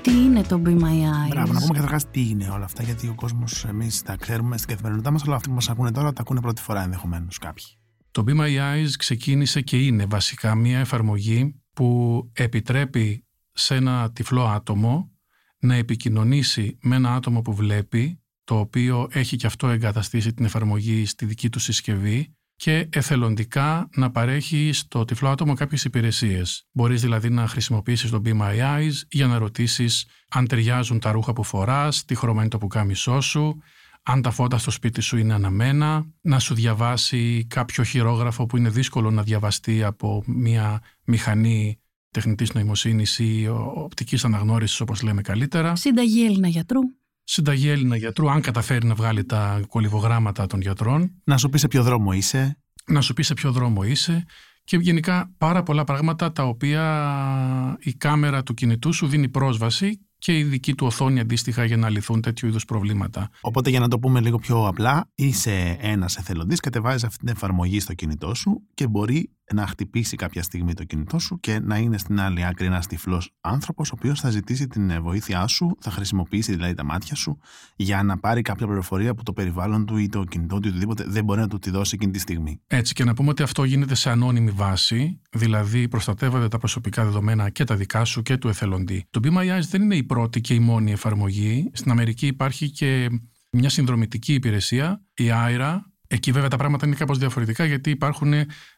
Τι 0.08 0.14
είναι 0.14 0.44
το 0.44 0.62
Be 0.66 0.70
My 0.70 0.84
Eyes; 0.84 1.30
Μπράβο, 1.30 1.54
να 1.54 1.60
πούμε 1.60 1.74
καταρχάς 1.74 2.10
τι 2.12 2.30
είναι 2.30 2.50
όλα 2.50 2.66
αυτά, 2.66 2.84
γιατί 2.84 3.08
ο 3.08 3.16
κόσμος, 3.16 3.66
εμείς 3.66 4.02
τα 4.02 4.16
ξέρουμε 4.16 4.58
στην 4.58 4.70
καθημερινότητά 4.70 5.12
μας, 5.12 5.24
αλλά 5.24 5.36
αυτοί 5.36 5.48
που 5.48 5.54
μας 5.54 5.70
ακούνε 5.70 5.92
τώρα 5.92 6.14
τα 6.14 6.22
ακούνε 6.22 6.42
πρώτη 6.42 6.62
φορά 6.62 6.84
ενδεχομένως 6.84 7.38
κάποιοι. 7.38 7.66
Το 8.12 8.24
Be 8.28 8.40
My 8.40 8.58
Eyes 8.58 8.90
ξεκίνησε 8.98 9.62
και 9.62 9.78
είναι 9.78 10.06
βασικά 10.06 10.56
μια 10.56 10.80
εφαρμογή 10.80 11.62
που 11.74 12.30
επιτρέπει 12.34 13.26
σε 13.52 13.76
ένα 13.76 14.12
τυφλό 14.12 14.48
άτομο 14.48 15.12
να 15.60 15.76
επικοινωνήσει 15.76 16.78
με 16.82 16.96
ένα 16.96 17.14
άτομο 17.14 17.42
που 17.42 17.54
βλέπει, 17.54 18.22
το 18.44 18.60
οποίο 18.60 19.08
έχει 19.12 19.36
και 19.36 19.48
αυτό 19.48 19.68
εγκαταστήσει 19.68 20.34
την 20.34 20.46
εφαρμογή 20.46 21.06
στη 21.06 21.26
δική 21.26 21.50
του 21.50 21.60
συσκευή 21.60 22.37
και 22.58 22.88
εθελοντικά 22.92 23.90
να 23.96 24.12
παρέχει 24.12 24.70
στο 24.74 25.06
τυφλό 25.06 25.30
άτομο 25.30 25.54
κάποιες 25.54 25.84
υπηρεσίες. 25.84 26.68
Μπορείς 26.72 27.02
δηλαδή 27.02 27.30
να 27.30 27.48
χρησιμοποιήσεις 27.48 28.10
το 28.10 28.22
Be 28.26 28.32
My 28.42 28.60
Eyes 28.60 28.94
για 29.10 29.28
να 29.28 29.38
ρωτήσεις 29.38 30.06
αν 30.30 30.48
ταιριάζουν 30.48 31.00
τα 31.00 31.12
ρούχα 31.12 31.34
που 31.34 31.44
φοράς, 31.44 32.06
τι 32.06 32.16
χρώμα 32.16 32.42
είναι 32.42 32.50
το 32.50 32.58
πουκάμισό 32.58 33.22
σου, 33.22 33.62
αν 34.04 34.22
τα 34.22 34.32
φώτα 34.32 34.58
στο 34.58 34.72
σπίτι 34.72 35.02
σου 35.02 35.18
είναι 35.18 35.34
αναμένα, 35.34 36.06
να 36.22 36.40
σου 36.40 36.54
διαβάσει 36.54 37.46
κάποιο 37.50 37.84
χειρόγραφο 37.84 38.46
που 38.46 38.58
είναι 38.58 38.70
δύσκολο 38.70 39.12
να 39.12 39.24
διαβαστεί 39.24 39.84
από 39.84 40.24
μια 40.26 40.82
μηχανή 41.04 41.80
τεχνητής 42.12 42.54
νοημοσύνης 42.54 43.20
ή 43.20 43.48
οπτικής 43.74 44.26
αναγνώρισης 44.26 44.80
όπως 44.80 45.02
λέμε 45.02 45.22
καλύτερα. 45.22 45.76
Συνταγή 45.76 46.26
Έλληνα 46.26 46.48
γιατρού. 46.48 46.80
Συνταγή 47.30 47.70
Έλληνα 47.70 47.96
γιατρού, 47.96 48.32
αν 48.32 48.42
καταφέρει 48.42 48.88
να 48.88 48.96
βγάλει 48.96 49.26
τα 49.26 49.62
κολυβογράμματα 49.68 50.48
των 50.48 50.62
γιατρών. 50.62 51.12
Να 51.24 51.38
σου 51.38 51.50
πει 51.50 51.58
σε 51.58 51.68
ποιο 51.68 51.84
δρόμο 51.84 52.12
είσαι. 52.12 52.58
Να 52.88 53.02
σου 53.02 53.14
πει 53.14 53.24
σε 53.24 53.34
ποιο 53.34 53.52
δρόμο 53.52 53.84
είσαι 53.84 54.26
και 54.64 54.78
γενικά 54.78 55.34
πάρα 55.38 55.64
πολλά 55.64 55.84
πράγματα 55.84 56.32
τα 56.32 56.44
οποία 56.44 57.78
η 57.80 57.94
κάμερα 57.94 58.44
του 58.44 58.54
κινητού 58.54 58.94
σου 58.94 59.08
δίνει 59.08 59.30
πρόσβαση 59.30 60.08
και 60.18 60.38
η 60.38 60.44
δική 60.44 60.76
του 60.76 60.86
οθόνη 60.86 61.20
αντίστοιχα 61.20 61.66
για 61.66 61.78
να 61.78 61.90
λυθούν 61.90 62.22
τέτοιου 62.22 62.48
είδους 62.48 62.66
προβλήματα. 62.66 63.30
Οπότε, 63.42 63.70
για 63.70 63.80
να 63.80 63.88
το 63.88 64.00
πούμε 64.00 64.20
λίγο 64.20 64.38
πιο 64.38 64.68
απλά, 64.68 65.10
είσαι 65.16 65.78
ένας 65.80 66.18
εθελοντής, 66.18 66.60
κατεβάζεις 66.60 67.04
αυτή 67.04 67.18
την 67.18 67.28
εφαρμογή 67.28 67.80
στο 67.80 67.94
κινητό 67.94 68.34
σου 68.34 68.62
και 68.74 68.88
μπορεί 68.88 69.30
να 69.54 69.68
χτυπήσει 69.68 70.16
κάποια 70.16 70.44
στιγμή 70.44 70.74
το 70.74 70.84
κινητό 70.84 71.20
σου 71.20 71.40
και 71.40 71.60
να 71.60 71.78
είναι 71.78 71.98
στην 71.98 72.20
άλλη 72.20 72.46
άκρη 72.46 72.66
ένας 72.66 72.88
τυφλός 72.88 73.34
άνθρωπος, 73.42 73.92
ο 73.92 73.94
οποίος 73.98 74.20
θα 74.20 74.30
ζητήσει 74.30 74.68
την 74.68 75.02
βοήθειά 75.02 75.48
σου, 75.48 75.78
θα 75.80 75.92
χρησιμοποιήσει 75.92 76.54
δηλαδή 76.54 76.74
τα 76.74 76.84
μάτια 76.84 77.16
σου 77.16 77.40
για 77.76 78.04
να 78.04 78.20
πάρει 78.20 78.42
κάποια 78.42 78.66
πληροφορία 78.68 79.16
που 79.16 79.24
το 79.24 79.34
περιβάλλον 79.34 79.86
του 79.86 79.98
ή 79.98 80.10
το 80.10 80.24
κινητό 80.24 80.60
του 80.60 80.68
ή 80.68 80.70
οτιδήποτε 80.70 81.04
δεν 81.08 81.24
μπορεί 81.24 81.40
να 81.40 81.48
του 81.48 81.60
τη 81.60 81.70
δώσει 81.70 81.96
εκείνη 81.96 82.12
τη 82.12 82.20
στιγμή. 82.20 82.62
Έτσι, 82.68 82.94
και 82.94 83.04
να 83.04 83.14
πούμε 83.14 83.30
ότι 83.30 83.44
αυτό 83.44 83.64
γίνεται 83.64 83.96
σε 83.96 84.10
ανώνυμη 84.10 84.52
βάση, 84.52 85.22
δηλαδή 85.32 85.88
προστατεύονται 85.88 86.48
τα 86.48 86.58
προσωπικά 86.58 87.04
δεδομένα 87.04 87.50
και 87.50 87.64
τα 87.64 87.76
δικά 87.76 88.06
σου 88.06 88.22
και 88.22 88.38
του 88.38 88.48
εθελοντή. 88.48 89.06
Το 89.10 89.20
Be 89.24 89.38
My 89.38 89.58
Eyes 89.58 89.64
δεν 89.70 89.82
είναι 89.82 89.96
η 89.96 90.04
πρώτη 90.04 90.42
και 90.42 90.54
η 90.54 90.60
μόνη 90.60 90.92
εφαρμογή. 90.92 91.70
Στην 91.74 91.92
Αμερική 91.92 92.28
υπάρχει 92.28 92.70
και 92.72 93.10
μια 93.52 93.70
συνδρομητική 93.70 94.34
υπηρεσία, 94.34 95.02
η 95.14 95.26
IRA. 95.30 95.78
Εκεί 96.08 96.32
βέβαια 96.32 96.50
τα 96.50 96.58
πράγματα 96.58 96.86
είναι 96.86 96.96
κάπως 96.96 97.18
διαφορετικά 97.18 97.66
γιατί 97.66 97.90
υπάρχουν 97.90 98.34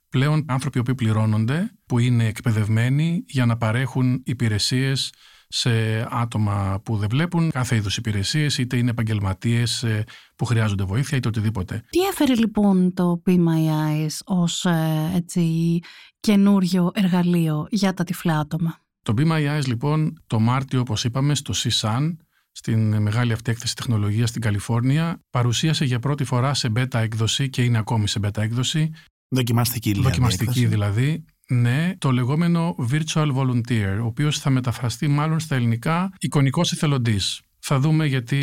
πλέον 0.10 0.46
άνθρωποι 0.48 0.84
που 0.84 0.96
πληρώνονται, 0.96 1.72
που 1.86 2.00
είναι 2.00 2.26
εκπαιδευμένοι 2.26 3.24
για 3.28 3.46
να 3.46 3.58
παρέχουν 3.58 4.22
υπηρεσίες 4.26 5.12
σε 5.52 5.72
άτομα 6.10 6.82
που 6.86 6.98
δεν 6.98 7.10
βλέπουν 7.10 7.52
κάθε 7.52 7.76
είδους 7.76 7.98
υπηρεσίες, 7.98 8.58
είτε 8.58 8.78
είναι 8.78 8.90
επαγγελματίες 8.90 9.84
ε, 9.84 10.04
που 10.36 10.46
χρειάζονται 10.46 10.84
βοήθεια 10.84 11.18
είτε 11.18 11.28
οτιδήποτε. 11.28 11.84
Τι 11.90 12.00
έφερε 12.00 12.36
λοιπόν 12.36 12.94
το 12.94 13.22
Be 13.26 13.36
My 13.36 13.70
Eyes 13.70 14.18
ως 14.26 14.66
ε, 14.66 15.12
έτσι, 15.16 15.80
καινούριο 16.20 16.92
εργαλείο 16.94 17.68
για 17.70 17.94
τα 17.94 18.04
τυφλά 18.04 18.40
άτομα; 18.40 18.78
Το 19.02 19.14
Be 19.18 19.32
My 19.32 19.58
Eyes 19.58 19.66
λοιπόν 19.66 20.24
το 20.28 20.40
Μάρτιο 20.40 20.80
όπως 20.80 21.04
είπαμε 21.04 21.36
στο 21.36 21.54
CSUN 21.56 22.16
στην 22.52 23.02
μεγάλη 23.02 23.34
αυτή 23.34 23.52
έκθεση 23.52 23.76
τεχνολογίας 23.76 24.30
στην 24.30 24.42
Καλιφόρνια 24.42 25.22
παρουσίασε 25.30 25.86
για 25.86 26.00
πρώτη 26.00 26.24
φορά 26.24 26.54
σε 26.54 26.72
beta 26.76 26.94
έκδοση 26.94 27.50
και 27.50 27.64
είναι 27.64 27.78
ακόμη 27.78 28.08
σε 28.08 28.20
beta 28.24 28.38
έκδοση 28.38 28.92
Δοκιμαστική 29.30 29.92
δηλαδή. 29.92 30.10
Δοκιμαστική 30.10 30.66
δηλαδή. 30.66 31.26
Ναι, 31.50 31.96
το 31.98 32.12
λεγόμενο 32.12 32.76
virtual 32.92 33.36
volunteer, 33.36 33.98
ο 34.02 34.06
οποίος 34.06 34.40
θα 34.40 34.50
μεταφραστεί 34.50 35.08
μάλλον 35.08 35.40
στα 35.40 35.56
ελληνικά 35.56 36.14
εικονικός 36.20 36.72
εθελοντής. 36.72 37.42
Θα 37.60 37.80
δούμε 37.80 38.06
γιατί 38.06 38.36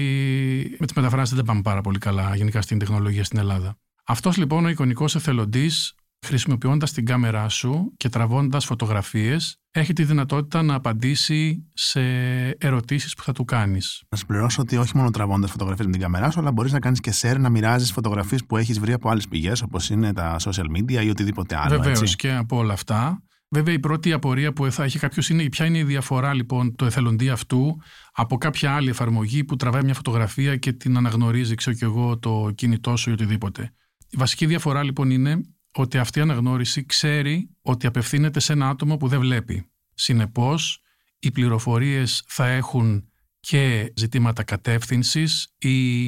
με 0.79 0.87
τις 0.87 0.97
μεταφράσεις 0.97 1.35
δεν 1.35 1.45
πάμε 1.45 1.63
πάρα 1.63 1.81
πολύ 1.81 1.99
καλά 1.99 2.37
γενικά 2.37 2.63
στην 2.63 2.79
τεχνολογία 2.79 3.25
στην 3.25 3.39
Ελλάδα. 3.39 3.77
Αυτός 4.05 4.37
λοιπόν 4.37 4.65
ο 4.65 4.69
εικονικός 4.69 5.15
εθελοντής 5.15 5.95
χρησιμοποιώντας 6.27 6.93
την 6.93 7.05
κάμερά 7.05 7.49
σου 7.49 7.93
και 7.97 8.09
τραβώντας 8.09 8.65
φωτογραφίες, 8.65 9.61
έχει 9.71 9.93
τη 9.93 10.05
δυνατότητα 10.05 10.63
να 10.63 10.75
απαντήσει 10.75 11.71
σε 11.73 12.01
ερωτήσεις 12.51 13.15
που 13.15 13.23
θα 13.23 13.33
του 13.33 13.45
κάνεις. 13.45 14.03
Να 14.09 14.17
συμπληρώσω 14.17 14.63
ότι 14.63 14.77
όχι 14.77 14.97
μόνο 14.97 15.11
τραβώντας 15.11 15.51
φωτογραφίες 15.51 15.87
με 15.87 15.93
την 15.93 16.01
κάμερά 16.01 16.31
σου, 16.31 16.41
αλλά 16.41 16.53
μπορείς 16.53 16.73
να 16.73 16.79
κάνεις 16.79 17.01
και 17.01 17.13
share, 17.21 17.37
να 17.39 17.49
μοιράζεις 17.49 17.93
φωτογραφίες 17.93 18.45
που 18.45 18.57
έχεις 18.57 18.79
βρει 18.79 18.93
από 18.93 19.09
άλλες 19.09 19.29
πηγές, 19.29 19.63
όπως 19.63 19.91
είναι 19.91 20.13
τα 20.13 20.37
social 20.39 20.77
media 20.77 21.05
ή 21.05 21.09
οτιδήποτε 21.09 21.57
άλλο. 21.57 21.83
Βεβαίως 21.83 22.17
και 22.17 22.33
από 22.33 22.57
όλα 22.57 22.73
αυτά. 22.73 23.21
Βέβαια, 23.49 23.75
η 23.75 23.79
πρώτη 23.79 24.13
απορία 24.13 24.53
που 24.53 24.73
θα 24.73 24.85
έχει 24.85 24.99
κάποιος 24.99 25.29
είναι 25.29 25.49
ποια 25.49 25.67
είναι 25.67 25.79
η 25.79 25.85
διαφορά 25.85 26.35
λοιπόν 26.35 26.75
του 26.77 26.85
εθελοντή 26.85 27.29
αυτού 27.29 27.81
από 28.13 28.39
κάποια 28.39 28.75
άλλη 28.75 28.89
εφαρμογή 28.89 29.45
που 29.45 29.57
τραβάει 29.57 29.85
μια 29.85 29.95
φωτογραφία 29.95 30.57
και 30.57 30.73
την 30.73 30.97
αναγνωρίζει, 30.97 31.55
ξέρω 31.55 31.77
κι 31.77 31.85
εγώ, 31.85 32.19
το 32.19 32.51
κινητό 32.55 32.97
σου 32.97 33.11
ή 33.11 33.13
οτιδήποτε. 33.13 33.73
Η 34.11 34.17
βασική 34.17 34.47
διαφορά 34.47 34.83
λοιπόν 34.83 35.11
είναι 35.11 35.41
ότι 35.77 35.99
αυτή 35.99 36.19
η 36.19 36.23
αναγνώριση 36.23 36.87
ξέρει 36.87 37.51
ότι 37.63 37.87
απευθύνεται 37.87 38.41
σε 38.41 38.53
ένα 38.53 38.69
άτομο 38.69 38.97
που 38.97 39.09
δεν 39.09 39.21
βλέπει. 39.21 39.71
Συνεπώς, 39.95 40.81
οι 41.19 41.31
πληροφορίες 41.31 42.25
θα 42.27 42.47
έχουν 42.47 43.09
και 43.41 43.93
ζητήματα 43.97 44.43
κατεύθυνσης 44.43 45.55
ή 45.59 46.07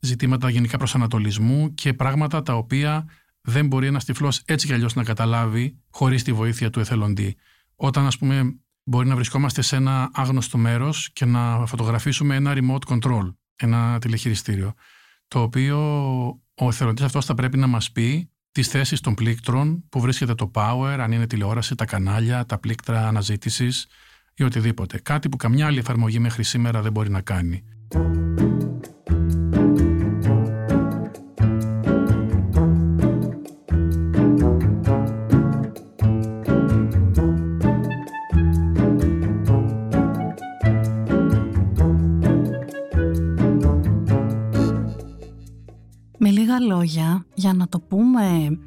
ζητήματα 0.00 0.50
γενικά 0.50 0.76
προσανατολισμού 0.76 1.74
και 1.74 1.94
πράγματα 1.94 2.42
τα 2.42 2.54
οποία 2.54 3.06
δεν 3.40 3.66
μπορεί 3.66 3.86
ένας 3.86 4.04
τυφλός 4.04 4.42
έτσι 4.44 4.66
κι 4.66 4.72
αλλιώς 4.72 4.94
να 4.94 5.04
καταλάβει 5.04 5.78
χωρίς 5.90 6.22
τη 6.22 6.32
βοήθεια 6.32 6.70
του 6.70 6.80
εθελοντή. 6.80 7.36
Όταν 7.74 8.06
ας 8.06 8.18
πούμε 8.18 8.60
μπορεί 8.84 9.08
να 9.08 9.14
βρισκόμαστε 9.14 9.62
σε 9.62 9.76
ένα 9.76 10.10
άγνωστο 10.12 10.58
μέρος 10.58 11.10
και 11.12 11.24
να 11.24 11.66
φωτογραφίσουμε 11.66 12.34
ένα 12.34 12.52
remote 12.56 12.94
control, 12.94 13.34
ένα 13.56 13.98
τηλεχειριστήριο, 13.98 14.74
το 15.28 15.42
οποίο 15.42 15.78
ο 16.54 16.68
εθελοντής 16.68 17.04
αυτός 17.04 17.24
θα 17.24 17.34
πρέπει 17.34 17.58
να 17.58 17.66
μας 17.66 17.92
πει 17.92 18.30
τις 18.52 18.68
θέσεις 18.68 19.00
των 19.00 19.14
πλήκτρων 19.14 19.84
που 19.88 20.00
βρίσκεται 20.00 20.34
το 20.34 20.50
power, 20.54 20.96
αν 21.00 21.12
είναι 21.12 21.26
τηλεόραση, 21.26 21.74
τα 21.74 21.84
κανάλια, 21.84 22.46
τα 22.46 22.58
πλήκτρα 22.58 23.08
αναζήτησης 23.08 23.86
ή 24.34 24.42
οτιδήποτε. 24.42 24.98
Κάτι 24.98 25.28
που 25.28 25.36
καμιά 25.36 25.66
άλλη 25.66 25.78
εφαρμογή 25.78 26.18
μέχρι 26.18 26.42
σήμερα 26.42 26.82
δεν 26.82 26.92
μπορεί 26.92 27.10
να 27.10 27.20
κάνει. 27.20 27.64
Για 47.50 47.58
να 47.58 47.68
το 47.68 47.80
πούμε 47.80 48.58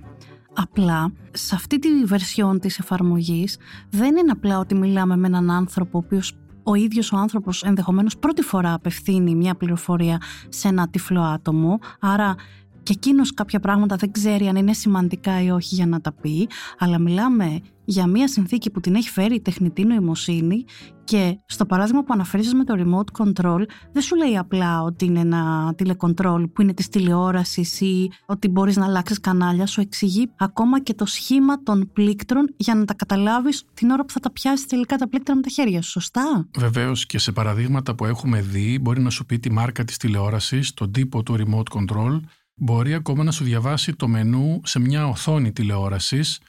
απλά, 0.53 1.11
σε 1.31 1.55
αυτή 1.55 1.79
τη 1.79 2.03
βερσιόν 2.05 2.59
της 2.59 2.79
εφαρμογής 2.79 3.57
δεν 3.89 4.15
είναι 4.15 4.31
απλά 4.31 4.59
ότι 4.59 4.75
μιλάμε 4.75 5.17
με 5.17 5.27
έναν 5.27 5.51
άνθρωπο 5.51 5.97
ο 5.97 6.01
οποίος 6.05 6.33
ο 6.63 6.75
ίδιος 6.75 7.11
ο 7.11 7.17
άνθρωπος 7.17 7.63
ενδεχομένως 7.63 8.17
πρώτη 8.17 8.41
φορά 8.41 8.73
απευθύνει 8.73 9.35
μια 9.35 9.55
πληροφορία 9.55 10.21
σε 10.49 10.67
ένα 10.67 10.87
τυφλό 10.89 11.21
άτομο, 11.21 11.79
άρα 11.99 12.35
και 12.83 12.93
εκείνος 12.93 13.33
κάποια 13.33 13.59
πράγματα 13.59 13.95
δεν 13.95 14.11
ξέρει 14.11 14.47
αν 14.47 14.55
είναι 14.55 14.73
σημαντικά 14.73 15.41
ή 15.41 15.49
όχι 15.49 15.75
για 15.75 15.87
να 15.87 16.01
τα 16.01 16.11
πει, 16.11 16.47
αλλά 16.77 16.99
μιλάμε 16.99 17.61
για 17.85 18.07
μια 18.07 18.27
συνθήκη 18.27 18.69
που 18.69 18.79
την 18.79 18.95
έχει 18.95 19.09
φέρει 19.09 19.35
η 19.35 19.41
τεχνητή 19.41 19.83
νοημοσύνη 19.83 20.65
και 21.03 21.37
στο 21.45 21.65
παράδειγμα 21.65 22.03
που 22.03 22.13
αναφέρεις 22.13 22.53
με 22.53 22.63
το 22.63 22.73
remote 22.77 23.23
control 23.23 23.61
δεν 23.91 24.01
σου 24.01 24.15
λέει 24.15 24.37
απλά 24.37 24.81
ότι 24.81 25.05
είναι 25.05 25.19
ένα 25.19 25.73
τηλεκοντρόλ 25.77 26.47
που 26.47 26.61
είναι 26.61 26.73
της 26.73 26.89
τηλεόρασης 26.89 27.81
ή 27.81 28.11
ότι 28.25 28.47
μπορείς 28.47 28.75
να 28.75 28.85
αλλάξεις 28.85 29.19
κανάλια, 29.19 29.65
σου 29.65 29.81
εξηγεί 29.81 30.31
ακόμα 30.37 30.81
και 30.81 30.93
το 30.93 31.05
σχήμα 31.05 31.63
των 31.63 31.89
πλήκτρων 31.93 32.53
για 32.57 32.75
να 32.75 32.85
τα 32.85 32.93
καταλάβεις 32.93 33.63
την 33.73 33.89
ώρα 33.89 34.05
που 34.05 34.11
θα 34.11 34.19
τα 34.19 34.31
πιάσεις 34.31 34.65
τελικά 34.65 34.95
τα 34.95 35.07
πλήκτρα 35.07 35.35
με 35.35 35.41
τα 35.41 35.49
χέρια 35.49 35.81
σου, 35.81 35.89
σωστά; 35.89 36.47
Βεβαίως 36.57 37.05
και 37.05 37.17
σε 37.17 37.31
παραδείγματα 37.31 37.95
που 37.95 38.05
έχουμε 38.05 38.41
δει 38.41 38.79
μπορεί 38.81 39.01
να 39.01 39.09
σου 39.09 39.25
πει 39.25 39.39
τη 39.39 39.51
μάρκα 39.51 39.83
της 39.83 39.97
τηλεόρασης, 39.97 40.73
τον 40.73 40.91
τύπο 40.91 41.23
του 41.23 41.35
remote 41.37 41.79
control 41.79 42.19
μπορεί 42.55 42.93
ακόμα 42.93 43.23
να 43.23 43.31
σου 43.31 43.43
διαβάσει 43.43 43.95
το 43.95 44.07
μενού 44.07 44.61
σε 44.63 44.79
μια 44.79 45.07
οθόνη 45.07 45.51
τηλεόρασης 45.51 46.39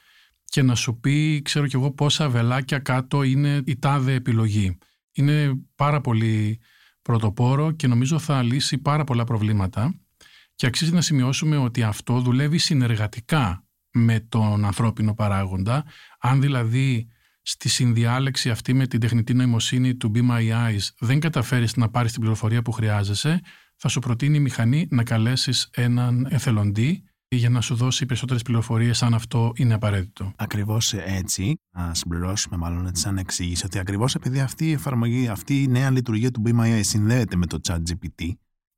και 0.45 0.61
να 0.61 0.75
σου 0.75 0.99
πει, 0.99 1.41
ξέρω 1.41 1.67
κι 1.67 1.75
εγώ, 1.75 1.91
πόσα 1.91 2.29
βελάκια 2.29 2.79
κάτω 2.79 3.23
είναι 3.23 3.61
η 3.65 3.79
τάδε 3.79 4.13
επιλογή. 4.13 4.77
Είναι 5.11 5.53
πάρα 5.75 6.01
πολύ 6.01 6.59
πρωτοπόρο 7.01 7.71
και 7.71 7.87
νομίζω 7.87 8.19
θα 8.19 8.43
λύσει 8.43 8.77
πάρα 8.77 9.03
πολλά 9.03 9.23
προβλήματα 9.23 9.93
και 10.55 10.65
αξίζει 10.65 10.91
να 10.91 11.01
σημειώσουμε 11.01 11.57
ότι 11.57 11.83
αυτό 11.83 12.19
δουλεύει 12.19 12.57
συνεργατικά 12.57 13.65
με 13.91 14.19
τον 14.19 14.65
ανθρώπινο 14.65 15.13
παράγοντα. 15.13 15.85
Αν 16.19 16.41
δηλαδή 16.41 17.07
στη 17.41 17.69
συνδιάλεξη 17.69 18.49
αυτή 18.49 18.73
με 18.73 18.87
την 18.87 18.99
τεχνητή 18.99 19.33
νοημοσύνη 19.33 19.95
του 19.95 20.11
Be 20.15 20.29
My 20.29 20.51
Eyes 20.51 20.87
δεν 20.99 21.19
καταφέρεις 21.19 21.75
να 21.75 21.89
πάρεις 21.89 22.11
την 22.11 22.21
πληροφορία 22.21 22.61
που 22.61 22.71
χρειάζεσαι, 22.71 23.41
θα 23.77 23.87
σου 23.87 23.99
προτείνει 23.99 24.37
η 24.37 24.39
μηχανή 24.39 24.87
να 24.89 25.03
καλέσεις 25.03 25.69
έναν 25.73 26.27
εθελοντή 26.29 27.03
για 27.27 27.49
να 27.49 27.61
σου 27.61 27.75
δώσει 27.75 28.05
περισσότερες 28.05 28.41
πληροφορίες 28.41 29.03
αν 29.03 29.13
αυτό 29.13 29.51
είναι 29.55 29.73
απαραίτητο. 29.73 30.33
Ακριβώς 30.35 30.93
έτσι, 30.93 31.55
να 31.77 31.93
συμπληρώσουμε 31.93 32.57
μάλλον 32.57 32.87
έτσι 32.87 33.01
σαν 33.01 33.17
εξήγηση, 33.17 33.65
ότι 33.65 33.79
ακριβώς 33.79 34.15
επειδή 34.15 34.39
αυτή 34.39 34.67
η 34.67 34.71
εφαρμογή, 34.71 35.27
αυτή 35.27 35.63
η 35.63 35.67
νέα 35.67 35.89
λειτουργία 35.89 36.31
του 36.31 36.41
Be 36.45 36.59
My 36.59 36.79
συνδέεται 36.83 37.35
με 37.35 37.45
το 37.45 37.59
chat 37.67 37.77
GPT 37.77 38.31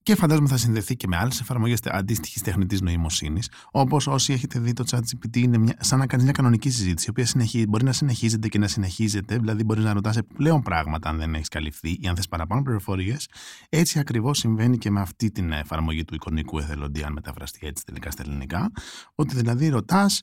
και 0.07 0.15
φαντάζομαι 0.15 0.47
θα 0.47 0.57
συνδεθεί 0.57 0.95
και 0.95 1.07
με 1.07 1.17
άλλες 1.17 1.39
εφαρμογές 1.39 1.79
αντίστοιχης 1.83 2.41
τεχνητής 2.41 2.81
νοημοσύνης. 2.81 3.49
Όπως 3.71 4.07
όσοι 4.07 4.33
έχετε 4.33 4.59
δει 4.59 4.73
το 4.73 4.83
ChatGPT, 4.89 5.37
είναι 5.37 5.57
μια, 5.57 5.75
σαν 5.79 5.99
να 5.99 6.07
κάνεις 6.07 6.25
μια 6.25 6.33
κανονική 6.33 6.69
συζήτηση, 6.69 7.05
η 7.07 7.09
οποία 7.09 7.25
συνεχίζει, 7.25 7.67
μπορεί 7.67 7.83
να 7.83 7.91
συνεχίζεται 7.91 8.47
και 8.47 8.57
να 8.57 8.67
συνεχίζεται. 8.67 9.37
Δηλαδή, 9.37 9.63
μπορείς 9.63 9.83
να 9.83 9.93
ρωτάς 9.93 10.17
πλέον 10.35 10.61
πράγματα 10.61 11.09
αν 11.09 11.17
δεν 11.17 11.33
έχεις 11.33 11.47
καλυφθεί 11.47 11.89
ή 11.89 12.07
αν 12.07 12.15
θες 12.15 12.27
παραπάνω 12.27 12.61
πληροφορίες. 12.61 13.29
Έτσι 13.69 13.99
ακριβώς 13.99 14.37
συμβαίνει 14.37 14.77
και 14.77 14.91
με 14.91 15.01
αυτή 15.01 15.31
την 15.31 15.51
εφαρμογή 15.51 16.05
του 16.05 16.15
εικονικού 16.15 16.57
εθελοντή, 16.57 17.03
αν 17.03 17.13
μεταφραστεί 17.13 17.67
έτσι 17.67 17.85
τελικά 17.85 18.11
στα 18.11 18.23
ελληνικά. 18.25 18.71
Ότι 19.15 19.35
δηλαδή 19.35 19.69
ρωτάς 19.69 20.21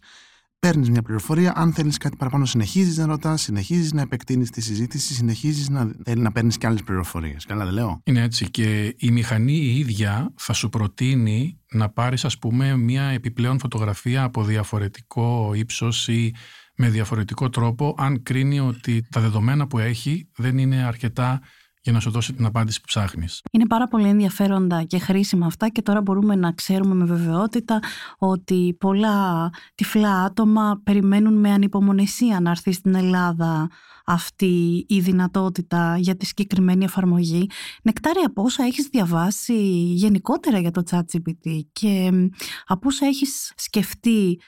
παίρνεις 0.65 0.91
μια 0.91 1.03
πληροφορία. 1.03 1.53
Αν 1.57 1.73
θέλεις 1.73 1.99
κάτι 1.99 2.17
παραπάνω, 2.17 2.45
συνεχίζεις 2.45 2.97
να 2.97 3.07
ρωτάς, 3.07 3.43
συνεχίζεις 3.43 3.93
να 3.93 4.01
επεκτείνεις 4.01 4.51
τη 4.51 4.61
συζήτηση, 4.61 5.15
συνεχίζεις 5.15 5.69
να, 5.69 5.91
να 6.17 6.33
παίρνεις 6.33 6.59
και 6.59 6.67
άλλες 6.67 6.83
πληροφορίες. 6.83 7.45
Καλά, 7.45 7.65
δεν 7.65 7.75
λέω. 7.75 8.01
Είναι 8.05 8.23
έτσι. 8.23 8.51
Και 8.51 8.95
η 8.99 9.11
μηχανή 9.11 9.53
η 9.53 9.79
ίδια 9.79 10.33
θα 10.37 10.53
σου 10.53 10.69
προτείνει 10.69 11.61
να 11.73 11.89
πάρεις, 11.89 12.25
ας 12.25 12.39
πούμε, 12.39 12.77
μια 12.77 13.03
επιπλέον 13.03 13.59
φωτογραφία 13.59 14.23
από 14.23 14.45
διαφορετικό 14.45 15.53
ύψος 15.55 16.09
ή 16.09 16.35
με 16.77 16.89
διαφορετικό 16.89 17.49
τρόπο, 17.49 17.95
αν 17.99 18.23
κρίνει 18.23 18.61
ότι 18.61 19.07
τα 19.11 19.21
δεδομένα 19.21 19.67
που 19.67 19.79
έχει 19.79 20.29
δεν 20.37 20.59
είναι 20.59 20.85
αρκετά 20.85 21.41
για 21.85 21.93
να 21.93 22.01
σου 22.01 22.11
δώσει 22.11 22.33
την 22.33 22.45
απάντηση 22.45 22.81
που 22.81 22.87
ψάχνεις. 22.87 23.43
Είναι 23.53 23.67
πάρα 23.67 23.89
πολύ 23.89 24.09
ενδιαφέροντα 24.09 24.83
και 24.83 24.99
χρήσιμα 24.99 25.47
αυτά 25.47 25.69
και 25.69 25.83
τώρα 25.83 26.01
μπορούμε 26.01 26.35
να 26.35 26.53
ξέρουμε 26.53 26.95
με 26.95 27.05
βεβαιότητα 27.05 27.81
ότι 28.19 28.77
πολλά 28.81 29.51
τυφλά 29.75 30.23
άτομα 30.23 30.81
περιμένουν 30.85 31.35
με 31.35 31.51
ανυπομονησία 31.51 32.41
να 32.41 32.51
έρθει 32.51 32.73
στην 32.73 32.95
Ελλάδα 32.95 33.69
αυτή 34.05 34.85
η 34.89 35.01
δυνατότητα 35.01 35.97
για 35.99 36.17
τη 36.17 36.27
συγκεκριμένη 36.27 36.85
εφαρμογή. 36.85 37.51
Νεκτάρια, 37.83 38.27
από 38.27 38.43
όσα 38.43 38.65
έχεις 38.65 38.87
διαβάσει 38.87 39.57
γενικότερα 39.95 40.59
για 40.59 40.71
το 40.71 40.83
ChatGPT 40.91 41.61
και 41.73 42.11
από 42.67 42.89
όσα 42.89 43.07
έχεις 43.07 43.53
σκεφτεί 43.57 44.41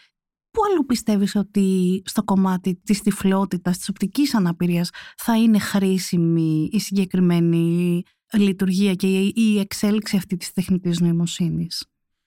Πού 0.57 0.63
αλλού 0.71 0.87
πιστεύεις 0.87 1.35
ότι 1.35 2.03
στο 2.05 2.25
κομμάτι 2.25 2.81
της 2.85 3.03
τυφλότητας, 3.03 3.79
της 3.79 3.89
οπτικής 3.89 4.35
αναπηρίας 4.35 4.91
θα 5.17 5.37
είναι 5.37 5.59
χρήσιμη 5.59 6.69
η 6.73 6.81
συγκεκριμένη 6.81 8.03
λειτουργία 8.33 8.95
και 8.95 9.07
η 9.35 9.59
εξέλιξη 9.59 10.17
αυτή 10.17 10.37
της 10.37 10.53
τεχνητής 10.53 11.01
νοημοσύνης; 11.01 11.87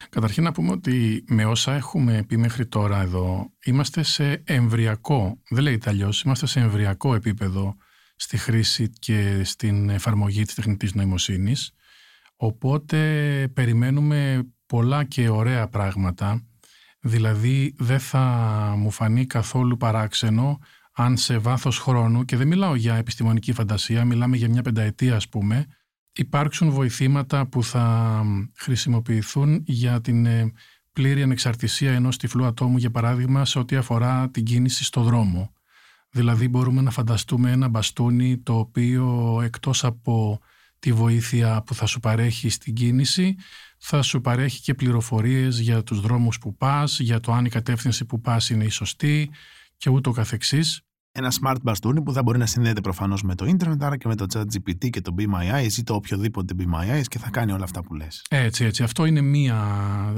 Καταρχήν 0.10 0.44
να 0.44 0.52
πούμε 0.52 0.72
ότι 0.72 1.24
με 1.28 1.46
όσα 1.46 1.74
έχουμε 1.74 2.24
πει 2.28 2.38
μέχρι 2.38 2.68
τώρα 2.68 3.02
εδώ 3.02 3.54
είμαστε 3.66 4.04
σε 4.04 4.44
εμβριακό, 4.46 5.42
δεν 5.50 5.64
λέγεται 5.64 5.90
αλλιώ, 5.90 6.10
είμαστε 6.26 6.46
σε 6.46 6.60
εμβριακό 6.60 7.14
επίπεδο 7.14 7.76
στη 8.16 8.38
χρήση 8.38 8.90
και 8.90 9.42
στην 9.44 9.90
εφαρμογή 9.90 10.44
της 10.44 10.54
τεχνητής 10.54 10.94
νοημοσύνης 10.94 11.72
οπότε 12.36 13.00
περιμένουμε 13.54 14.50
πολλά 14.66 15.04
και 15.04 15.30
ωραία 15.30 15.68
πράγματα 15.68 16.49
Δηλαδή 17.00 17.76
δεν 17.78 18.00
θα 18.00 18.24
μου 18.78 18.92
φανεί 18.92 19.26
καθόλου 19.26 19.78
παράξενο 19.78 20.60
αν 20.94 21.18
σε 21.18 21.38
βάθος 21.38 21.80
χρόνου, 21.80 22.26
και 22.26 22.38
δεν 22.38 22.48
μιλάω 22.48 22.76
για 22.76 22.96
επιστημονική 22.96 23.54
φαντασία, 23.54 24.06
μιλάμε 24.06 24.38
για 24.38 24.50
μια 24.50 24.62
πενταετία 24.62 25.16
ας 25.16 25.30
πούμε, 25.30 25.66
υπάρξουν 26.12 26.70
βοηθήματα 26.70 27.48
που 27.48 27.64
θα 27.64 28.24
χρησιμοποιηθούν 28.56 29.64
για 29.66 30.02
την 30.02 30.26
ε, 30.26 30.54
πλήρη 30.94 31.22
ανεξαρτησία 31.22 31.94
ενός 31.94 32.18
τυφλού 32.18 32.46
ατόμου, 32.46 32.78
για 32.78 32.92
παράδειγμα, 32.92 33.46
σε 33.46 33.60
ό,τι 33.60 33.76
αφορά 33.76 34.30
την 34.30 34.44
κίνηση 34.44 34.84
στο 34.84 35.02
δρόμο. 35.02 35.54
Δηλαδή 36.10 36.48
μπορούμε 36.48 36.82
να 36.82 36.92
φανταστούμε 36.92 37.52
ένα 37.52 37.68
μπαστούνι 37.68 38.38
το 38.38 38.58
οποίο 38.58 39.40
εκτός 39.44 39.84
από 39.84 40.40
τη 40.80 40.94
βοήθεια 40.94 41.64
που 41.66 41.76
θα 41.76 41.86
σου 41.86 42.00
παρέχει 42.00 42.50
στην 42.50 42.74
κίνηση 42.74 43.36
θα 43.80 44.02
σου 44.02 44.22
παρέχει 44.22 44.62
και 44.62 44.74
πληροφορίες 44.74 45.60
για 45.60 45.84
τους 45.84 46.02
δρόμους 46.02 46.40
που 46.40 46.56
πας, 46.56 47.00
για 47.00 47.20
το 47.20 47.34
αν 47.34 47.46
η 47.46 47.50
κατεύθυνση 47.50 48.06
που 48.06 48.22
πας 48.22 48.50
είναι 48.50 48.64
η 48.64 48.70
σωστή 48.70 49.30
και 49.78 49.90
ούτω 49.90 50.12
καθεξής. 50.12 50.82
Ένα 51.12 51.32
smart 51.42 51.56
μπαστούνι 51.62 52.02
που 52.02 52.14
θα 52.14 52.24
μπορεί 52.24 52.38
να 52.38 52.46
συνδέεται 52.46 52.82
προφανώς 52.82 53.24
με 53.24 53.36
το 53.36 53.46
ίντερνετ, 53.46 53.84
άρα 53.84 53.98
και 53.98 54.08
με 54.08 54.16
το 54.16 54.26
chat 54.34 54.42
GPT 54.42 54.90
και 54.90 55.02
το 55.02 55.16
Be 55.18 55.24
My 55.24 55.56
Eyes 55.56 55.78
ή 55.78 55.84
το 55.84 55.94
οποιοδήποτε 55.94 56.54
Be 56.58 56.64
My 56.64 56.98
Eyes 56.98 57.04
και 57.08 57.20
θα 57.20 57.30
κάνει 57.30 57.52
όλα 57.52 57.64
αυτά 57.64 57.84
που 57.84 57.94
λες. 57.94 58.26
Έτσι, 58.30 58.66
έτσι. 58.66 58.84
Αυτό 58.84 59.06
είναι 59.06 59.22
μία 59.22 60.14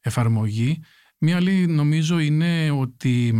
εφαρμογή. 0.00 0.80
Μία 1.18 1.36
άλλη 1.36 1.66
νομίζω 1.66 2.18
είναι 2.18 2.70
ότι 2.70 3.34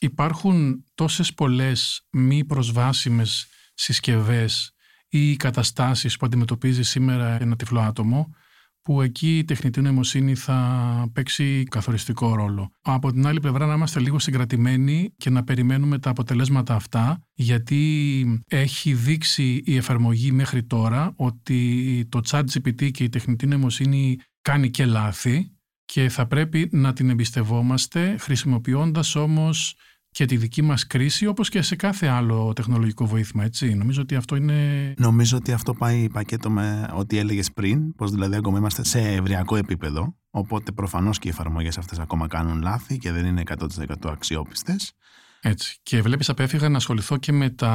υπάρχουν 0.00 0.84
τόσες 0.94 1.34
πολλές 1.34 2.06
μη 2.10 2.44
προσβάσιμες 2.44 3.46
συσκευές 3.74 4.74
ή 5.08 5.36
καταστάσεις 5.36 6.16
που 6.16 6.26
αντιμετωπίζει 6.26 6.82
σήμερα 6.82 7.40
ένα 7.40 7.56
τυφλό 7.56 7.80
άτομο 7.80 8.34
που 8.84 9.02
εκεί 9.02 9.38
η 9.38 9.44
τεχνητή 9.44 9.80
νοημοσύνη 9.80 10.34
θα 10.34 11.10
παίξει 11.12 11.62
καθοριστικό 11.70 12.34
ρόλο. 12.34 12.70
Από 12.82 13.12
την 13.12 13.26
άλλη 13.26 13.40
πλευρά 13.40 13.66
να 13.66 13.74
είμαστε 13.74 14.00
λίγο 14.00 14.18
συγκρατημένοι 14.18 15.14
και 15.16 15.30
να 15.30 15.44
περιμένουμε 15.44 15.98
τα 15.98 16.10
αποτελέσματα 16.10 16.74
αυτά 16.74 17.20
γιατί 17.34 18.42
έχει 18.48 18.92
δείξει 18.92 19.62
η 19.64 19.76
εφαρμογή 19.76 20.32
μέχρι 20.32 20.62
τώρα 20.62 21.12
ότι 21.16 22.06
το 22.08 22.20
chat 22.26 22.44
GPT 22.52 22.90
και 22.90 23.04
η 23.04 23.08
τεχνητή 23.08 23.46
νοημοσύνη 23.46 24.18
κάνει 24.42 24.70
και 24.70 24.86
λάθη 24.86 25.52
και 25.84 26.08
θα 26.08 26.26
πρέπει 26.26 26.68
να 26.72 26.92
την 26.92 27.10
εμπιστευόμαστε 27.10 28.16
χρησιμοποιώντας 28.18 29.14
όμως 29.14 29.76
και 30.14 30.24
τη 30.24 30.36
δική 30.36 30.62
μας 30.62 30.86
κρίση 30.86 31.26
όπως 31.26 31.48
και 31.48 31.62
σε 31.62 31.76
κάθε 31.76 32.06
άλλο 32.06 32.52
τεχνολογικό 32.52 33.06
βοήθημα, 33.06 33.44
έτσι. 33.44 33.74
Νομίζω 33.74 34.02
ότι 34.02 34.14
αυτό 34.14 34.36
είναι... 34.36 34.94
Νομίζω 34.98 35.36
ότι 35.36 35.52
αυτό 35.52 35.74
πάει 35.74 36.08
πακέτο 36.08 36.50
με 36.50 36.88
ό,τι 36.94 37.18
έλεγες 37.18 37.52
πριν, 37.52 37.94
πως 37.94 38.10
δηλαδή 38.10 38.36
ακόμα 38.36 38.58
είμαστε 38.58 38.84
σε 38.84 39.00
ευριακό 39.00 39.56
επίπεδο, 39.56 40.16
οπότε 40.30 40.72
προφανώς 40.72 41.18
και 41.18 41.28
οι 41.28 41.30
εφαρμογές 41.30 41.78
αυτές 41.78 41.98
ακόμα 41.98 42.26
κάνουν 42.26 42.62
λάθη 42.62 42.98
και 42.98 43.12
δεν 43.12 43.26
είναι 43.26 43.42
100% 43.46 43.66
αξιόπιστες. 44.04 44.92
Έτσι. 45.40 45.78
Και 45.82 46.02
βλέπεις 46.02 46.28
απέφυγα 46.28 46.68
να 46.68 46.76
ασχοληθώ 46.76 47.16
και 47.16 47.32
με 47.32 47.50
τα 47.50 47.72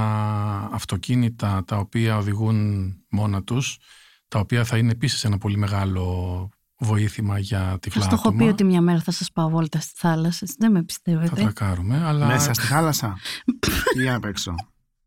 αυτοκίνητα 0.71 1.63
τα 1.65 1.77
οποία 1.77 2.17
οδηγούν 2.17 2.89
μόνα 3.09 3.43
τους, 3.43 3.77
τα 4.27 4.39
οποία 4.39 4.63
θα 4.63 4.77
είναι 4.77 4.91
επίσης 4.91 5.23
ένα 5.23 5.37
πολύ 5.37 5.57
μεγάλο 5.57 6.49
βοήθημα 6.79 7.39
για 7.39 7.59
τη 7.59 7.89
άτομα. 7.89 8.05
Σας 8.05 8.07
το 8.07 8.15
έχω 8.15 8.37
πει 8.37 8.43
ότι 8.43 8.63
μια 8.63 8.81
μέρα 8.81 8.99
θα 8.99 9.11
σας 9.11 9.31
πάω 9.31 9.49
βόλτα 9.49 9.79
στη 9.79 9.91
θάλασσα. 9.95 10.47
Δεν 10.57 10.71
με 10.71 10.83
πιστεύετε. 10.83 11.41
Θα 11.41 11.43
τα 11.43 11.51
κάνουμε, 11.51 12.03
αλλά... 12.05 12.25
Μέσα 12.25 12.53
στη 12.53 12.65
θάλασσα 12.65 13.17
ή 14.03 14.09
απ' 14.09 14.25
έξω; 14.25 14.55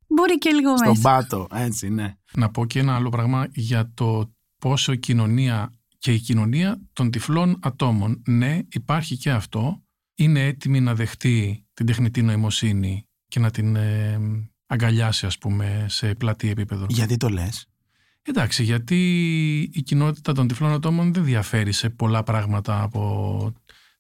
Μπορεί 0.07 0.39
και 0.39 0.51
λίγο 0.51 0.71
μέσα. 0.71 0.85
Στον 0.85 1.03
πάτο, 1.03 1.47
έτσι, 1.53 1.89
ναι. 1.89 2.15
Να 2.33 2.51
πω 2.51 2.67
και 2.67 2.79
ένα 2.79 2.95
άλλο 2.95 3.09
πράγμα 3.09 3.47
για 3.53 3.91
το 3.95 4.33
πόσο 4.59 4.93
η 4.93 4.99
κοινωνία 4.99 5.73
και 5.99 6.13
η 6.13 6.19
κοινωνία 6.19 6.81
των 6.93 7.11
τυφλών 7.11 7.59
ατόμων, 7.63 8.23
ναι, 8.27 8.59
υπάρχει 8.69 9.17
και 9.17 9.31
αυτό, 9.31 9.83
είναι 10.15 10.47
έτοιμη 10.47 10.81
να 10.81 10.95
δεχτεί 10.95 11.67
την 11.75 11.87
τεχνητή 11.87 12.23
νοημοσύνη 12.23 13.07
και 13.29 13.41
να 13.41 13.51
την 13.51 13.77
ε, 13.77 14.19
αγκαλιάσει, 14.67 15.27
ας 15.27 15.39
πούμε, 15.39 15.87
σε 15.89 16.15
πλατή 16.15 16.51
επίπεδο. 16.51 16.87
Γιατί 16.89 17.17
το 17.17 17.29
λες; 17.29 17.67
Εντάξει, 18.23 18.63
γιατί 18.63 19.01
η 19.73 19.83
κοινότητα 19.83 20.33
των 20.33 20.49
τυφλών 20.49 20.73
ατόμων 20.73 21.13
δεν 21.13 21.25
διαφέρει 21.25 21.73
σε 21.73 21.91
πολλά 21.91 22.23
πράγματα 22.23 22.83
από 22.83 23.53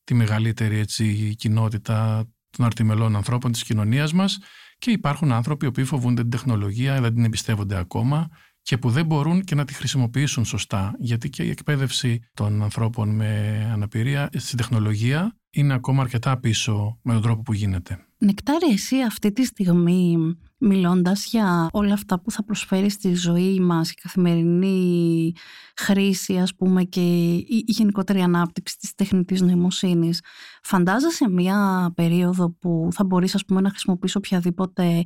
τη 0.05 0.15
μεγαλύτερη 0.15 0.79
έτσι, 0.79 1.35
κοινότητα 1.35 2.29
των 2.51 2.65
αρτιμελών 2.65 3.17
ανθρώπων 3.17 3.53
της 3.53 3.63
κοινωνίας 3.63 4.13
μας 4.13 4.39
και 4.79 4.91
υπάρχουν 4.91 5.33
άνθρωποι 5.33 5.71
που 5.71 5.85
φοβούνται 5.85 6.21
την 6.21 6.31
τεχνολογία, 6.31 7.01
δεν 7.01 7.15
την 7.15 7.25
εμπιστεύονται 7.25 7.77
ακόμα 7.77 8.29
και 8.63 8.79
που 8.79 8.91
δεν 8.91 9.07
μπορούν 9.07 9.43
και 9.43 9.55
να 9.55 9.65
τη 9.65 9.75
χρησιμοποιήσουν 9.75 10.45
σωστά. 10.45 10.95
Γιατί 10.99 11.31
και 11.31 11.43
η 11.43 11.51
εκπαίδευση 11.51 12.21
των 12.35 12.63
ανθρώπων 12.63 13.15
με 13.15 13.71
αναπηρία 13.73 14.31
στην 14.37 14.57
τεχνολογία 14.57 15.37
είναι 15.51 15.75
ακόμα 15.75 16.03
αρκετά 16.03 16.39
πίσω 16.39 16.99
με 17.03 17.13
τον 17.13 17.23
τρόπο 17.23 17.43
που 17.43 17.53
γίνεται. 17.53 18.07
Νεκτάρι, 18.25 18.73
εσύ 18.73 19.03
αυτή 19.03 19.33
τη 19.33 19.45
στιγμή 19.45 20.37
μιλώντας 20.59 21.27
για 21.27 21.69
όλα 21.73 21.93
αυτά 21.93 22.21
που 22.21 22.31
θα 22.31 22.45
προσφέρει 22.45 22.91
στη 22.91 23.15
ζωή 23.15 23.61
μας, 23.61 23.91
η 23.91 23.95
καθημερινή 23.95 25.33
χρήση 25.77 26.39
ας 26.39 26.55
πούμε 26.55 26.83
και 26.83 27.01
η 27.35 27.65
γενικότερη 27.67 28.21
ανάπτυξη 28.21 28.79
της 28.79 28.95
τεχνητής 28.95 29.41
νοημοσύνης, 29.41 30.21
φαντάζεσαι 30.63 31.29
μια 31.29 31.93
περίοδο 31.95 32.51
που 32.51 32.89
θα 32.93 33.05
μπορείς 33.05 33.35
ας 33.35 33.45
πούμε 33.45 33.61
να 33.61 33.69
χρησιμοποιήσει 33.69 34.17
οποιαδήποτε 34.17 35.03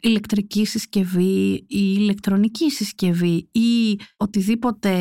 ηλεκτρική 0.00 0.66
συσκευή 0.66 1.52
ή 1.54 1.94
ηλεκτρονική 1.96 2.70
συσκευή 2.70 3.48
ή 3.52 4.00
οτιδήποτε 4.16 4.92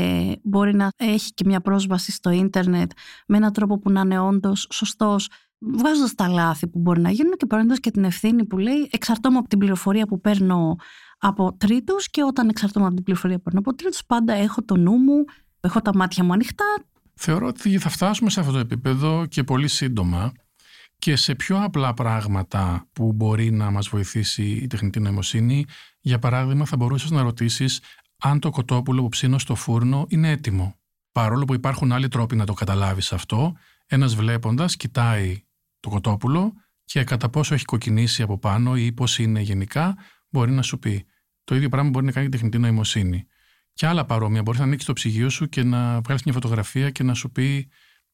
μπορεί 0.43 0.75
να 0.75 0.89
έχει 0.97 1.33
και 1.33 1.43
μια 1.45 1.61
πρόσβαση 1.61 2.11
στο 2.11 2.29
ίντερνετ 2.29 2.91
με 3.27 3.37
έναν 3.37 3.53
τρόπο 3.53 3.79
που 3.79 3.91
να 3.91 4.01
είναι 4.01 4.19
όντως 4.19 4.67
σωστός 4.71 5.27
βγάζοντα 5.61 6.09
τα 6.15 6.27
λάθη 6.27 6.67
που 6.67 6.79
μπορεί 6.79 7.01
να 7.01 7.09
γίνουν 7.09 7.33
και 7.37 7.45
παίρνοντας 7.45 7.79
και 7.79 7.91
την 7.91 8.03
ευθύνη 8.03 8.45
που 8.45 8.57
λέει 8.57 8.89
εξαρτώμαι 8.91 9.37
από 9.37 9.47
την 9.47 9.59
πληροφορία 9.59 10.05
που 10.05 10.21
παίρνω 10.21 10.75
από 11.17 11.53
τρίτους 11.57 12.09
και 12.09 12.23
όταν 12.23 12.49
εξαρτώμαι 12.49 12.85
από 12.85 12.95
την 12.95 13.03
πληροφορία 13.03 13.37
που 13.37 13.43
παίρνω 13.43 13.59
από 13.59 13.75
τρίτους, 13.75 14.05
πάντα 14.05 14.33
έχω 14.33 14.63
το 14.63 14.77
νου 14.77 14.97
μου, 14.97 15.25
έχω 15.59 15.81
τα 15.81 15.95
μάτια 15.95 16.23
μου 16.23 16.33
ανοιχτά. 16.33 16.65
Θεωρώ 17.13 17.47
ότι 17.47 17.77
θα 17.77 17.89
φτάσουμε 17.89 18.29
σε 18.29 18.39
αυτό 18.39 18.51
το 18.51 18.59
επίπεδο 18.59 19.25
και 19.25 19.43
πολύ 19.43 19.67
σύντομα 19.67 20.31
και 20.97 21.15
σε 21.15 21.35
πιο 21.35 21.63
απλά 21.63 21.93
πράγματα 21.93 22.87
που 22.93 23.13
μπορεί 23.13 23.51
να 23.51 23.71
μας 23.71 23.87
βοηθήσει 23.87 24.43
η 24.43 24.67
τεχνητή 24.67 24.99
νοημοσύνη. 24.99 25.65
Για 25.99 26.19
παράδειγμα, 26.19 26.65
θα 26.65 26.77
μπορούσες 26.77 27.11
να 27.11 27.21
ρωτήσεις 27.21 27.81
αν 28.17 28.39
το 28.39 28.49
κοτόπουλο 28.49 29.01
που 29.01 29.09
ψήνω 29.09 29.39
στο 29.39 29.55
φούρνο 29.55 30.05
είναι 30.07 30.29
έτοιμο. 30.29 30.75
Παρόλο 31.11 31.45
που 31.45 31.53
υπάρχουν 31.53 31.91
άλλοι 31.91 32.07
τρόποι 32.07 32.35
να 32.35 32.45
το 32.45 32.53
καταλάβεις 32.53 33.13
αυτό, 33.13 33.53
ένας 33.87 34.15
βλέποντας 34.15 34.75
κοιτάει 34.75 35.43
το 35.81 35.89
κοτόπουλο 35.89 36.53
και 36.85 37.03
κατά 37.03 37.29
πόσο 37.29 37.53
έχει 37.53 37.65
κοκκινήσει 37.65 38.21
από 38.21 38.37
πάνω 38.37 38.75
ή 38.75 38.91
πώς 38.91 39.19
είναι 39.19 39.41
γενικά 39.41 39.97
μπορεί 40.29 40.51
να 40.51 40.61
σου 40.61 40.79
πει. 40.79 41.05
Το 41.43 41.55
ίδιο 41.55 41.69
πράγμα 41.69 41.89
μπορεί 41.89 42.05
να 42.05 42.11
κάνει 42.11 42.25
η 42.25 42.29
τεχνητή 42.29 42.57
νοημοσύνη. 42.57 43.25
Και 43.73 43.87
άλλα 43.87 44.05
παρόμοια. 44.05 44.41
Μπορείς 44.41 44.59
να 44.59 44.65
ανοίξεις 44.65 44.87
το 44.87 44.93
ψυγείο 44.93 45.29
σου 45.29 45.49
και 45.49 45.63
να 45.63 46.01
βγάλεις 46.01 46.23
μια 46.23 46.33
φωτογραφία 46.33 46.89
και 46.89 47.03
να 47.03 47.13
σου 47.13 47.31
πει 47.31 47.69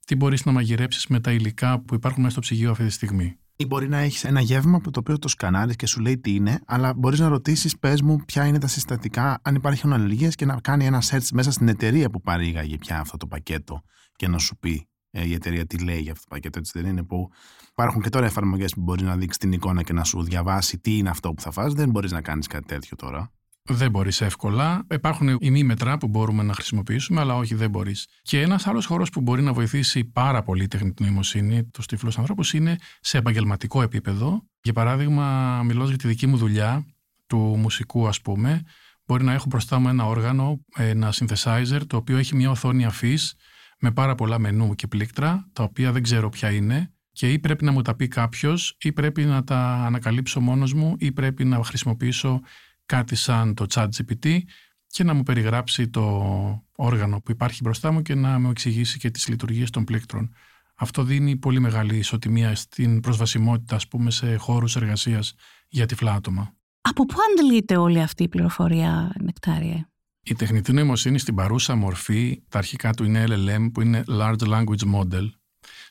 τι 0.06 0.16
μπορείς 0.16 0.46
να 0.46 0.52
μαγειρέψεις 0.52 1.08
με 1.08 1.20
τα 1.20 1.32
υλικά 1.32 1.80
που 1.80 1.96
υπάρχουν 1.96 2.22
μέσα 2.22 2.32
στο 2.32 2.42
ψυγείο 2.42 2.72
αυτή 2.72 2.86
τη 2.86 2.92
στιγμή. 2.92 3.38
Ή 3.56 3.66
μπορεί 3.66 3.88
να 3.90 3.98
έχεις 3.98 4.24
ένα 4.24 4.42
γεύμα 4.42 4.80
που 4.80 4.92
το 4.92 5.00
οποίο 5.00 5.20
το 5.20 5.28
σκανάρεις 5.28 5.76
και 5.76 5.86
σου 5.86 6.00
λέει 6.00 6.18
τι 6.18 6.36
είναι, 6.36 6.62
αλλά 6.66 6.94
μπορείς 6.94 7.20
να 7.20 7.28
ρωτήσεις, 7.28 7.78
πες 7.78 8.02
μου, 8.02 8.18
ποια 8.26 8.46
είναι 8.46 8.60
τα 8.60 8.68
συστατικά, 8.68 9.40
αν 9.44 9.56
υπάρχουν 9.56 9.94
αλληλεγγύε 9.94 10.30
και 10.30 10.46
να 10.46 10.60
κάνει 10.62 10.86
ένα 10.86 11.04
search 11.04 11.28
μέσα 11.34 11.52
στην 11.52 11.68
εταιρεία 11.68 12.10
που 12.10 12.22
παρήγαγε 12.22 12.78
πια 12.78 13.00
αυτό 13.00 13.18
το 13.18 13.28
πακέτο 13.28 13.84
και 14.16 14.28
να 14.28 14.38
σου 14.38 14.58
πει 14.58 14.72
ε, 14.72 14.97
η 15.26 15.34
εταιρεία 15.34 15.66
τι 15.66 15.78
λέει 15.78 16.00
για 16.00 16.12
αυτό 16.12 16.24
το 16.24 16.36
πακέτο. 16.36 16.60
Έτσι 16.60 16.82
δεν 16.82 16.92
είναι 16.92 17.04
που 17.04 17.30
υπάρχουν 17.72 18.02
και 18.02 18.10
τώρα 18.10 18.26
εφαρμογές 18.26 18.74
που 18.74 18.82
μπορείς 18.82 19.04
να 19.04 19.16
δείξεις 19.16 19.38
την 19.38 19.52
εικόνα 19.52 19.84
και 19.84 19.94
να 19.94 20.04
σου 20.04 20.24
διαβάσει 20.24 20.78
τι 20.80 20.98
είναι 20.98 21.10
αυτό 21.10 21.34
που 21.34 21.42
θα 21.42 21.52
φας. 21.52 21.74
Δεν 21.74 21.90
μπορείς 21.90 22.12
να 22.12 22.22
κάνεις 22.22 22.48
κάτι 22.48 22.66
τέτοιο 22.66 22.96
τώρα. 22.96 23.32
Δεν 23.70 23.92
μπορείς 23.92 24.22
εύκολα. 24.22 24.86
Υπάρχουν 24.92 25.38
ημίμετρα 25.40 25.98
που 25.98 26.08
μπορούμε 26.08 26.44
να 26.44 26.54
χρησιμοποιήσουμε, 26.54 27.22
αλλά 27.22 27.36
όχι, 27.36 27.56
δεν 27.56 27.70
μπορείς. 27.70 28.08
Και 28.22 28.42
ένας 28.42 28.68
άλλος 28.68 28.86
χώρος 28.86 29.10
που 29.10 29.22
μπορεί 29.22 29.42
να 29.42 29.54
βοηθήσει 29.54 30.04
πάρα 30.04 30.44
πολύ 30.44 30.64
η 30.64 30.68
τεχνητή 30.68 31.04
νοημοσύνη 31.04 31.64
του 31.64 31.82
τυφλού 31.82 32.12
ανθρώπους 32.18 32.54
είναι 32.54 32.76
σε 33.00 33.18
επαγγελματικό 33.18 33.82
επίπεδο. 33.82 34.44
Για 34.62 34.74
παράδειγμα, 34.74 35.62
μιλώ 35.64 35.86
για 35.86 35.98
τη 35.98 36.08
δική 36.08 36.28
μου 36.28 36.38
δουλειά 36.38 36.86
του 37.28 37.38
μουσικού, 37.38 38.08
ας 38.08 38.22
πούμε. 38.22 38.62
Μπορεί 39.06 39.24
να 39.24 39.34
έχω 39.34 39.46
μπροστά 39.50 39.80
μου 39.80 39.88
ένα 39.88 40.06
όργανο, 40.06 40.60
ένα 40.76 41.14
synthesizer, 41.14 41.82
το 41.88 41.98
οποίο 41.98 42.18
έχει 42.18 42.36
μια 42.36 42.50
οθόνη 42.50 42.86
αφής 42.86 43.36
με 43.80 43.92
πάρα 43.92 44.16
πολλά 44.16 44.40
μενού 44.40 44.76
και 44.76 44.88
πλήκτρα, 44.88 45.50
τα 45.54 45.64
οποία 45.64 45.92
δεν 45.92 46.04
ξέρω 46.04 46.30
ποια 46.30 46.52
είναι 46.52 46.92
και 47.12 47.32
ή 47.32 47.40
πρέπει 47.40 47.64
να 47.64 47.72
μου 47.72 47.82
τα 47.82 47.96
πει 47.96 48.08
κάποιος, 48.08 48.76
ή 48.82 48.92
πρέπει 48.92 49.24
να 49.24 49.44
τα 49.44 49.58
ανακαλύψω 49.86 50.40
μόνος 50.40 50.74
μου, 50.74 50.96
ή 50.98 51.12
πρέπει 51.12 51.46
να 51.46 51.64
χρησιμοποιήσω 51.64 52.42
κάτι 52.86 53.16
σαν 53.16 53.54
το 53.54 53.66
chat 53.70 53.88
GPT 53.98 54.40
και 54.88 55.04
να 55.04 55.14
μου 55.14 55.24
περιγράψει 55.24 55.90
το 55.90 56.66
όργανο 56.76 57.22
που 57.22 57.32
υπάρχει 57.32 57.60
μπροστά 57.64 57.92
μου 57.92 58.02
και 58.02 58.16
να 58.16 58.40
μου 58.40 58.50
εξηγήσει 58.50 58.98
και 58.98 59.10
τις 59.10 59.28
λειτουργίες 59.28 59.70
των 59.70 59.84
πλήκτρων. 59.84 60.34
Αυτό 60.76 61.04
δίνει 61.04 61.36
πολύ 61.36 61.60
μεγάλη 61.60 61.98
ισοτιμία 61.98 62.56
στην 62.56 63.00
προσβασιμότητα, 63.00 63.76
ας 63.76 63.88
πούμε, 63.88 64.12
σε 64.12 64.36
χώρους 64.36 64.76
εργασίας 64.76 65.34
για 65.68 65.86
τυφλά 65.86 66.14
άτομα. 66.14 66.54
Από 66.82 67.06
πού 67.06 67.16
αντλείται 67.32 67.78
όλη 67.78 68.02
αυτή 68.02 68.24
η 68.24 68.28
πληροφορία, 68.28 69.16
Νεκτάρια; 69.22 69.90
Η 70.30 70.36
τεχνητή 70.36 70.74
νοημοσύνη 70.74 71.20
στην 71.20 71.36
παρούσα 71.36 71.76
μορφή, 71.76 72.44
τα 72.50 72.58
αρχικά 72.58 72.94
του 72.94 73.04
είναι 73.04 73.24
LLM, 73.28 73.70
που 73.74 73.82
είναι 73.82 74.04
Large 74.08 74.40
Language 74.40 74.94
Model. 74.96 75.30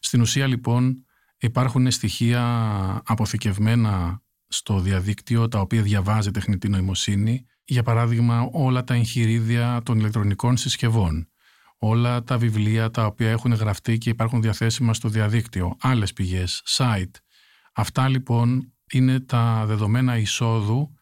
Στην 0.01 0.21
ουσία, 0.21 0.47
λοιπόν, 0.47 1.05
υπάρχουν 1.37 1.91
στοιχεία 1.91 2.43
αποθηκευμένα 3.05 4.23
στο 4.49 4.81
διαδίκτυο 4.81 5.49
τα 5.49 5.61
οποία 5.61 5.83
διαβάζει 5.83 6.31
τεχνητή 6.31 6.69
νοημοσύνη, 6.69 7.47
για 7.65 7.83
παράδειγμα 7.83 8.49
όλα 8.53 8.85
τα 8.85 8.95
εγχειρίδια 8.95 9.81
των 9.85 9.99
ηλεκτρονικών 9.99 10.57
συσκευών, 10.57 11.29
όλα 11.79 12.23
τα 12.23 12.39
βιβλία 12.39 12.91
τα 12.91 13.07
οποία 13.07 13.31
έχουν 13.31 13.53
γραφτεί 13.53 13.99
και 13.99 14.11
υπάρχουν 14.11 14.43
διαθέσιμα 14.43 14.95
στο 14.95 15.09
διαδίκτυο, 15.09 15.77
άλλες 15.81 16.13
πηγές, 16.13 16.63
site. 16.67 17.15
Αυτά 17.73 18.09
λοιπόν 18.09 18.73
είναι 18.93 19.21
τα 19.21 19.65
δεδομένα 19.67 20.19
εισόδου 20.19 20.95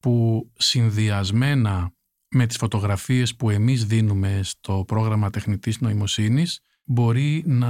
που 0.00 0.46
συνδυασμένα 0.56 1.92
με 2.30 2.46
τις 2.46 2.56
φωτογραφίες 2.56 3.36
που 3.36 3.50
εμείς 3.50 3.84
δίνουμε 3.84 4.40
στο 4.42 4.84
πρόγραμμα 4.86 5.30
τεχνητής 5.30 5.80
νοημοσύνης 5.80 6.60
μπορεί 6.84 7.42
να 7.46 7.68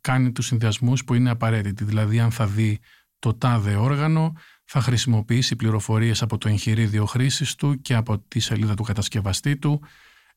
κάνει 0.00 0.32
τους 0.32 0.46
συνδυασμούς 0.46 1.04
που 1.04 1.14
είναι 1.14 1.30
απαραίτητοι. 1.30 1.84
Δηλαδή 1.84 2.20
αν 2.20 2.30
θα 2.30 2.46
δει 2.46 2.78
το 3.18 3.34
τάδε 3.34 3.74
όργανο 3.74 4.32
θα 4.64 4.80
χρησιμοποιήσει 4.80 5.56
πληροφορίες 5.56 6.22
από 6.22 6.38
το 6.38 6.48
εγχειρίδιο 6.48 7.04
χρήσης 7.04 7.54
του 7.54 7.80
και 7.80 7.94
από 7.94 8.18
τη 8.18 8.40
σελίδα 8.40 8.74
του 8.74 8.82
κατασκευαστή 8.82 9.56
του 9.56 9.80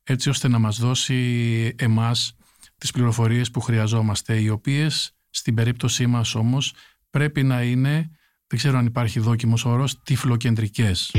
έτσι 0.02 0.28
ώστε 0.28 0.48
να 0.48 0.58
μας 0.58 0.78
δώσει 0.78 1.74
εμάς 1.78 2.36
τις 2.78 2.90
πληροφορίες 2.90 3.50
που 3.50 3.60
χρειαζόμαστε 3.60 4.40
οι 4.40 4.48
οποίες 4.48 5.16
στην 5.30 5.54
περίπτωσή 5.54 6.06
μας 6.06 6.34
όμως 6.34 6.74
πρέπει 7.10 7.42
να 7.42 7.62
είναι, 7.62 8.10
δεν 8.46 8.58
ξέρω 8.58 8.78
αν 8.78 8.86
υπάρχει 8.86 9.20
δόκιμος 9.20 9.64
όρος, 9.64 10.02
τυφλοκεντρικές. 10.02 11.10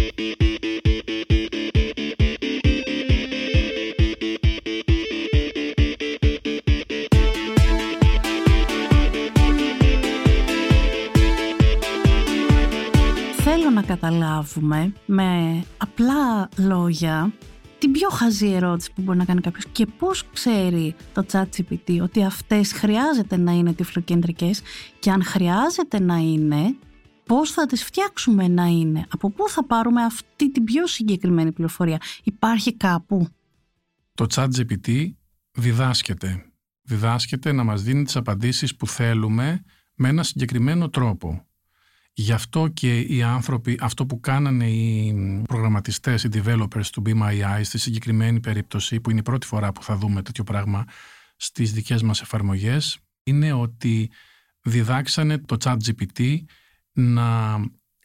Καταλάβουμε 13.82 14.94
με 15.06 15.64
απλά 15.78 16.50
λόγια 16.58 17.34
την 17.84 17.92
πιο 17.92 18.10
χαζή 18.10 18.52
ερώτηση 18.52 18.92
που 18.94 19.02
μπορεί 19.02 19.18
να 19.18 19.26
κάνει 19.26 19.42
κάποιος 19.42 19.66
και 19.72 19.86
πώς 19.86 20.26
ξέρει 20.34 20.96
το 21.14 21.26
ChatGPT 21.32 22.00
ότι 22.02 22.24
αυτές 22.24 22.72
χρειάζεται 22.72 23.38
να 23.38 23.52
είναι 23.52 23.74
τυφλοκεντρικές 23.74 24.62
και 25.00 25.12
αν 25.12 25.24
χρειάζεται 25.24 26.00
να 26.00 26.16
είναι 26.16 26.76
πώς 27.26 27.52
θα 27.52 27.66
τις 27.66 27.84
φτιάξουμε 27.84 28.48
να 28.48 28.66
είναι, 28.66 29.06
από 29.10 29.30
πού 29.30 29.50
θα 29.50 29.66
πάρουμε 29.66 30.04
αυτή 30.04 30.52
την 30.52 30.64
πιο 30.64 30.88
συγκεκριμένη 30.88 31.52
πληροφορία; 31.52 31.98
Υπάρχει 32.24 32.74
κάπου; 32.74 33.28
Το 34.14 34.26
ChatGPT 34.34 35.12
διδάσκεται. 35.52 36.46
Διδάσκεται 36.82 37.52
να 37.52 37.64
μας 37.64 37.84
δίνει 37.84 38.04
τις 38.04 38.16
απαντήσεις 38.16 38.76
που 38.76 38.88
θέλουμε 38.88 39.64
με 39.96 40.10
ένα 40.10 40.24
συγκεκριμένο 40.24 40.90
τρόπο. 40.90 41.46
Γι' 42.16 42.32
αυτό 42.32 42.68
και 42.68 43.00
οι 43.00 43.24
άνθρωποι, 43.24 43.78
αυτό 43.82 44.06
που 44.06 44.20
κάνανε 44.20 44.70
οι 44.70 45.14
προγραμματιστές, 45.48 46.24
οι 46.24 46.30
developers 46.34 46.86
του 46.86 47.02
Be 47.06 47.22
My 47.22 47.42
Eyes, 47.42 47.62
στη 47.64 47.78
συγκεκριμένη 47.78 48.40
περίπτωση, 48.40 49.00
που 49.00 49.10
είναι 49.10 49.20
η 49.20 49.24
πρώτη 49.24 49.48
φορά 49.48 49.72
που 49.72 49.84
θα 49.84 49.96
δούμε 49.96 50.22
τέτοιο 50.22 50.44
πράγμα 50.44 50.86
στις 51.36 51.74
δικές 51.74 52.02
μας 52.02 52.22
εφαρμογές, 52.22 53.00
είναι 53.24 53.54
ότι 53.54 54.12
διδάξανε 54.62 55.38
το 55.38 55.58
chat 55.64 55.78
GPT 55.86 56.38
να 56.92 57.58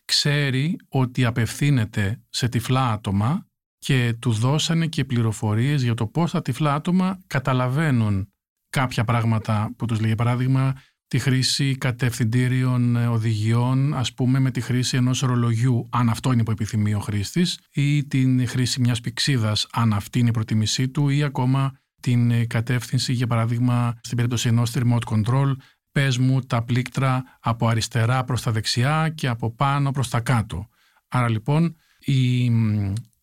ξέρει 0.05 0.77
ότι 0.89 1.25
απευθύνεται 1.25 2.23
σε 2.29 2.49
τυφλά 2.49 2.93
άτομα 2.93 3.47
και 3.79 4.15
του 4.19 4.33
δώσανε 4.33 4.87
και 4.87 5.05
πληροφορίες 5.05 5.83
για 5.83 5.95
το 5.95 6.07
πώς 6.07 6.31
τα 6.31 6.43
τυφλά 6.43 6.75
άτομα 6.75 7.19
καταλαβαίνουν 7.27 8.33
κάποια 8.71 9.05
πράγματα 9.05 9.75
που 9.77 9.87
τους 9.87 9.99
λέει. 9.99 10.07
Για 10.07 10.17
παράδειγμα, 10.17 10.75
τη 11.09 11.19
χρήση 11.19 11.77
κατευθυντήριων 11.77 12.97
ε, 12.97 13.07
οδηγιών, 13.07 13.95
ας 13.95 14.15
πούμε 14.15 14.39
με 14.39 14.51
τη 14.51 14.61
χρήση 14.61 14.97
ενός 14.97 15.21
ρολογιού, 15.21 15.89
αν 15.91 16.09
αυτό 16.09 16.33
είναι 16.33 16.43
που 16.43 16.51
επιθυμεί 16.51 16.95
ο 16.95 16.99
χρήστης, 16.99 17.59
ή 17.73 18.05
την 18.05 18.49
χρήση 18.49 18.81
μιας 18.81 19.01
πηξίδας, 19.01 19.67
αν 19.73 19.93
αυτή 19.93 20.19
είναι 20.19 20.29
η 20.29 20.33
προτιμησή 20.33 20.89
του, 20.89 21.09
ή 21.09 21.23
ακόμα 21.23 21.73
την 22.01 22.31
ε, 22.31 22.45
κατεύθυνση, 22.45 23.13
για 23.13 23.27
παράδειγμα, 23.27 23.99
στην 24.01 24.17
περίπτωση 24.17 24.49
ενός 24.49 24.73
remote 24.75 25.15
control, 25.15 25.53
πες 25.93 26.19
μου 26.19 26.41
τα 26.41 26.63
πλήκτρα 26.63 27.25
από 27.41 27.69
αριστερά 27.69 28.25
προς 28.25 28.43
τα 28.43 28.53
δεξιά 28.53 29.09
και 29.15 29.29
από 29.29 29.55
πάνω 29.55 29.91
προς 29.91 30.09
τα 30.09 30.21
κάτω. 30.21 30.69
Άρα 31.09 31.29
λοιπόν 31.29 31.77
η 31.99 32.51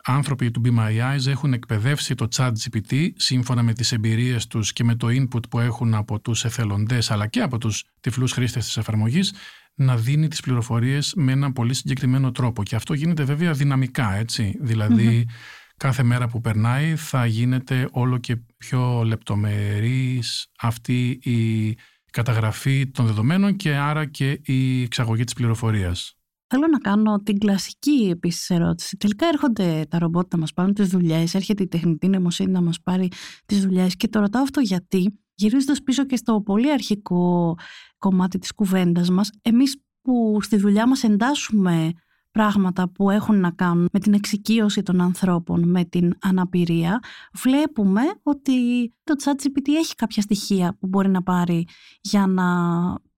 άνθρωποι 0.06 0.50
του 0.50 0.62
Be 0.64 0.78
My 0.78 1.14
Eyes 1.14 1.26
έχουν 1.26 1.52
εκπαιδεύσει 1.52 2.14
το 2.14 2.28
chat 2.36 2.52
GPT 2.52 3.08
σύμφωνα 3.16 3.62
με 3.62 3.72
τις 3.72 3.92
εμπειρίες 3.92 4.46
τους 4.46 4.72
και 4.72 4.84
με 4.84 4.94
το 4.94 5.06
input 5.10 5.48
που 5.50 5.60
έχουν 5.60 5.94
από 5.94 6.20
τους 6.20 6.44
εθελοντές 6.44 7.10
αλλά 7.10 7.26
και 7.26 7.40
από 7.40 7.58
τους 7.58 7.84
τυφλούς 8.00 8.32
χρήστες 8.32 8.64
της 8.64 8.76
εφαρμογής 8.76 9.34
να 9.74 9.96
δίνει 9.96 10.28
τις 10.28 10.40
πληροφορίες 10.40 11.12
με 11.16 11.32
έναν 11.32 11.52
πολύ 11.52 11.74
συγκεκριμένο 11.74 12.32
τρόπο. 12.32 12.62
Και 12.62 12.76
αυτό 12.76 12.94
γίνεται 12.94 13.24
βέβαια 13.24 13.52
δυναμικά 13.52 14.14
έτσι. 14.14 14.56
Δηλαδή 14.60 15.28
κάθε 15.76 16.02
μέρα 16.02 16.28
που 16.28 16.40
περνάει 16.40 16.96
θα 16.96 17.26
γίνεται 17.26 17.88
όλο 17.90 18.18
και 18.18 18.36
πιο 18.56 19.02
λεπτομερής 19.04 20.50
αυτή 20.58 21.08
η 21.22 21.76
καταγραφή 22.12 22.86
των 22.86 23.06
δεδομένων 23.06 23.56
και 23.56 23.74
άρα 23.74 24.04
και 24.04 24.40
η 24.44 24.82
εξαγωγή 24.82 25.24
της 25.24 25.34
πληροφορίας. 25.34 26.15
Θέλω 26.48 26.66
να 26.70 26.78
κάνω 26.78 27.18
την 27.18 27.38
κλασική 27.38 28.08
επίσης 28.10 28.50
ερώτηση. 28.50 28.96
Τελικά 28.96 29.26
έρχονται 29.26 29.86
τα 29.88 29.98
ρομπότ 29.98 30.32
να 30.32 30.38
μας 30.38 30.52
πάρουν 30.52 30.74
τις 30.74 30.88
δουλειές, 30.88 31.34
έρχεται 31.34 31.62
η 31.62 31.68
τεχνητή 31.68 32.08
νοημοσύνη 32.08 32.50
να 32.50 32.60
μας 32.62 32.80
πάρει 32.82 33.08
τις 33.46 33.60
δουλειές. 33.60 33.96
Και 33.96 34.08
το 34.08 34.20
ρωτάω 34.20 34.42
αυτό 34.42 34.60
γιατί, 34.60 35.18
γυρίζοντας 35.34 35.82
πίσω 35.82 36.04
και 36.04 36.16
στο 36.16 36.40
πολύ 36.40 36.72
αρχικό 36.72 37.54
κομμάτι 37.98 38.38
της 38.38 38.52
κουβέντας 38.52 39.10
μας, 39.10 39.30
εμείς 39.42 39.80
που 40.02 40.38
στη 40.42 40.56
δουλειά 40.56 40.88
μας 40.88 41.02
εντάσσουμε 41.02 41.92
πράγματα 42.30 42.88
που 42.88 43.10
έχουν 43.10 43.40
να 43.40 43.50
κάνουν 43.50 43.88
με 43.92 43.98
την 43.98 44.14
εξοικείωση 44.14 44.82
των 44.82 45.00
ανθρώπων, 45.00 45.68
με 45.68 45.84
την 45.84 46.12
αναπηρία, 46.20 47.00
βλέπουμε 47.32 48.00
ότι 48.22 48.88
το 49.04 49.14
ChatGPT 49.24 49.68
έχει 49.68 49.94
κάποια 49.94 50.22
στοιχεία 50.22 50.76
που 50.80 50.86
μπορεί 50.86 51.08
να 51.08 51.22
πάρει 51.22 51.66
για 52.00 52.26
να 52.26 52.44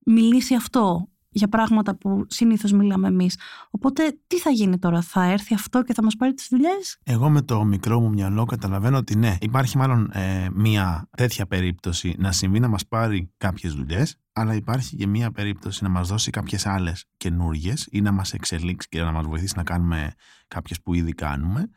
μιλήσει 0.04 0.54
αυτό 0.54 1.08
για 1.30 1.48
πράγματα 1.48 1.96
που 1.96 2.24
συνήθως 2.28 2.72
μιλάμε 2.72 3.08
εμείς. 3.08 3.38
Οπότε 3.70 4.18
τι 4.26 4.38
θα 4.38 4.50
γίνει 4.50 4.78
τώρα, 4.78 5.00
θα 5.00 5.24
έρθει 5.24 5.54
αυτό 5.54 5.82
και 5.82 5.94
θα 5.94 6.02
μας 6.02 6.16
πάρει 6.16 6.34
τις 6.34 6.46
δουλειές; 6.50 6.98
Εγώ 7.04 7.30
με 7.30 7.42
το 7.42 7.64
μικρό 7.64 8.00
μου 8.00 8.08
μυαλό 8.08 8.44
καταλαβαίνω 8.44 8.96
ότι 8.96 9.16
ναι, 9.16 9.36
υπάρχει 9.40 9.76
μάλλον 9.76 10.10
ε, 10.12 10.48
μια 10.54 11.08
τέτοια 11.16 11.46
περίπτωση 11.46 12.14
να 12.18 12.32
συμβεί 12.32 12.60
να 12.60 12.68
μας 12.68 12.86
πάρει 12.86 13.32
κάποιες 13.36 13.74
δουλειές, 13.74 14.16
αλλά 14.32 14.54
υπάρχει 14.54 14.96
και 14.96 15.06
μια 15.06 15.30
περίπτωση 15.30 15.82
να 15.82 15.88
μας 15.88 16.08
δώσει 16.08 16.30
κάποιες 16.30 16.66
άλλες 16.66 17.04
καινούργιες 17.16 17.88
ή 17.90 18.00
να 18.00 18.12
μας 18.12 18.32
εξελίξει 18.32 18.88
και 18.88 19.02
να 19.02 19.12
μας 19.12 19.26
βοηθήσει 19.26 19.54
να 19.56 19.62
κάνουμε 19.62 20.12
κάποιες 20.48 20.80
που 20.82 20.94
ήδη 20.94 21.12
κάνουμε. 21.12 21.70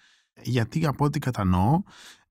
Γιατί 0.44 0.86
από 0.86 1.06
ό,τι 1.06 1.20
κατανοώ 1.20 1.82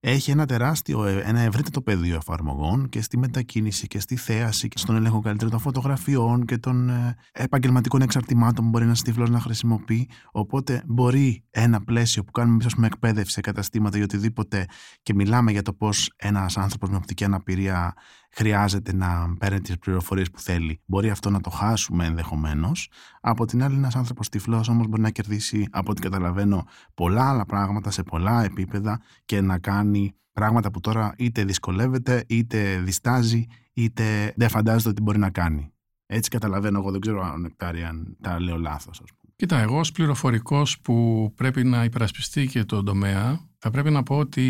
έχει 0.01 0.31
ένα 0.31 0.47
τεράστιο, 0.47 1.05
ε, 1.05 1.23
ένα 1.25 1.41
ευρύτερο 1.41 1.81
πεδίο 1.83 2.17
εφαρμογών 2.17 2.89
και 2.89 3.03
στη 3.03 3.19
μετακίνηση 3.19 3.87
και 3.87 4.01
στη 4.01 4.17
θέαση 4.17 4.69
και 4.69 4.79
στον 4.79 4.97
έλεγχο 4.97 5.21
καλύτερο 5.21 5.51
των 5.51 5.59
φωτογραφιών 5.59 6.45
και 6.45 6.59
των 6.59 6.89
ε, 6.89 7.17
επαγγελματικών 7.33 8.03
εξαρτημάτων 8.03 8.65
που 8.65 8.71
μπορεί 8.71 8.85
ένα 8.85 8.97
τύφλο 9.05 9.27
να 9.27 9.41
χρησιμοποιεί. 9.41 10.09
Οπότε 10.33 10.83
μπορεί 10.87 11.45
ένα 11.51 11.85
πλαίσιο 11.85 12.25
που 12.25 12.31
κάνουμε 12.31 12.59
εμείς 12.63 12.75
με 12.75 12.87
εκπαίδευση 12.87 13.33
σε 13.33 13.41
καταστήματα 13.41 13.99
ή 13.99 14.03
οτιδήποτε 14.03 14.67
και 15.03 15.15
μιλάμε 15.15 15.51
για 15.51 15.63
το 15.63 15.73
πώς 15.73 16.13
ένας 16.17 16.57
άνθρωπος 16.57 16.89
με 16.89 16.97
οπτική 16.97 17.25
αναπηρία 17.25 17.95
χρειάζεται 18.31 18.95
να 18.95 19.37
παίρνει 19.39 19.61
τις 19.61 19.79
πληροφορίες 19.79 20.31
που 20.31 20.41
θέλει. 20.41 20.81
Μπορεί 20.85 21.11
αυτό 21.11 21.31
να 21.31 21.41
το 21.41 21.51
χάσουμε 21.51 22.07
ενδεχομένως. 22.07 22.91
Από 23.21 23.45
την 23.45 23.63
άλλη, 23.63 23.77
ένας 23.77 23.97
άνθρωπος 23.97 24.29
τυφλός 24.29 24.69
όμως 24.69 24.87
μπορεί 24.87 25.03
να 25.03 25.11
κερδίσει, 25.11 25.67
από 25.71 25.91
ό,τι 25.91 26.01
καταλαβαίνω, 26.01 26.67
πολλά 26.95 27.29
άλλα 27.29 27.45
πράγματα 27.45 27.91
σε 27.91 28.03
πολλά 28.03 28.45
επίπεδα 28.45 29.01
και 29.25 29.41
να 29.41 29.59
κάνει 29.59 30.15
πράγματα 30.33 30.71
που 30.71 30.81
τώρα 30.81 31.15
είτε 31.19 31.45
δυσκολεύεται, 31.45 32.25
είτε 32.29 32.81
διστάζει, 32.81 33.47
είτε 33.73 34.33
δεν 34.37 34.49
φαντάζεται 34.49 34.89
ότι 34.89 35.03
μπορεί 35.03 35.19
να 35.19 35.31
κάνει. 35.31 35.73
Έτσι 36.07 36.31
καταλαβαίνω 36.31 36.79
εγώ, 36.79 36.91
δεν 36.91 37.01
ξέρω 37.01 37.23
αν 37.23 37.41
Νεκτάρι 37.41 37.85
αν 37.85 38.17
τα 38.21 38.41
λέω 38.41 38.57
λάθος. 38.59 39.01
Ας 39.03 39.11
πούμε. 39.19 39.33
Κοίτα, 39.37 39.59
εγώ 39.59 39.79
ως 39.79 39.93
πληροφορικός 39.93 40.81
που 40.81 41.33
πρέπει 41.37 41.65
να 41.65 41.85
υπερασπιστεί 41.85 42.47
και 42.47 42.65
τον 42.65 42.85
τομέα, 42.85 43.49
θα 43.59 43.71
πρέπει 43.71 43.91
να 43.91 44.03
πω 44.03 44.17
ότι 44.17 44.43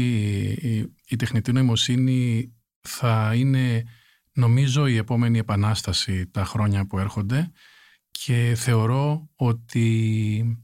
η 1.08 1.16
τεχνητή 1.16 1.52
νοημοσύνη 1.52 2.52
θα 2.80 3.32
είναι 3.34 3.84
νομίζω 4.32 4.86
η 4.86 4.96
επόμενη 4.96 5.38
επανάσταση 5.38 6.26
τα 6.30 6.44
χρόνια 6.44 6.86
που 6.86 6.98
έρχονται 6.98 7.50
και 8.10 8.54
θεωρώ 8.56 9.28
ότι 9.36 10.62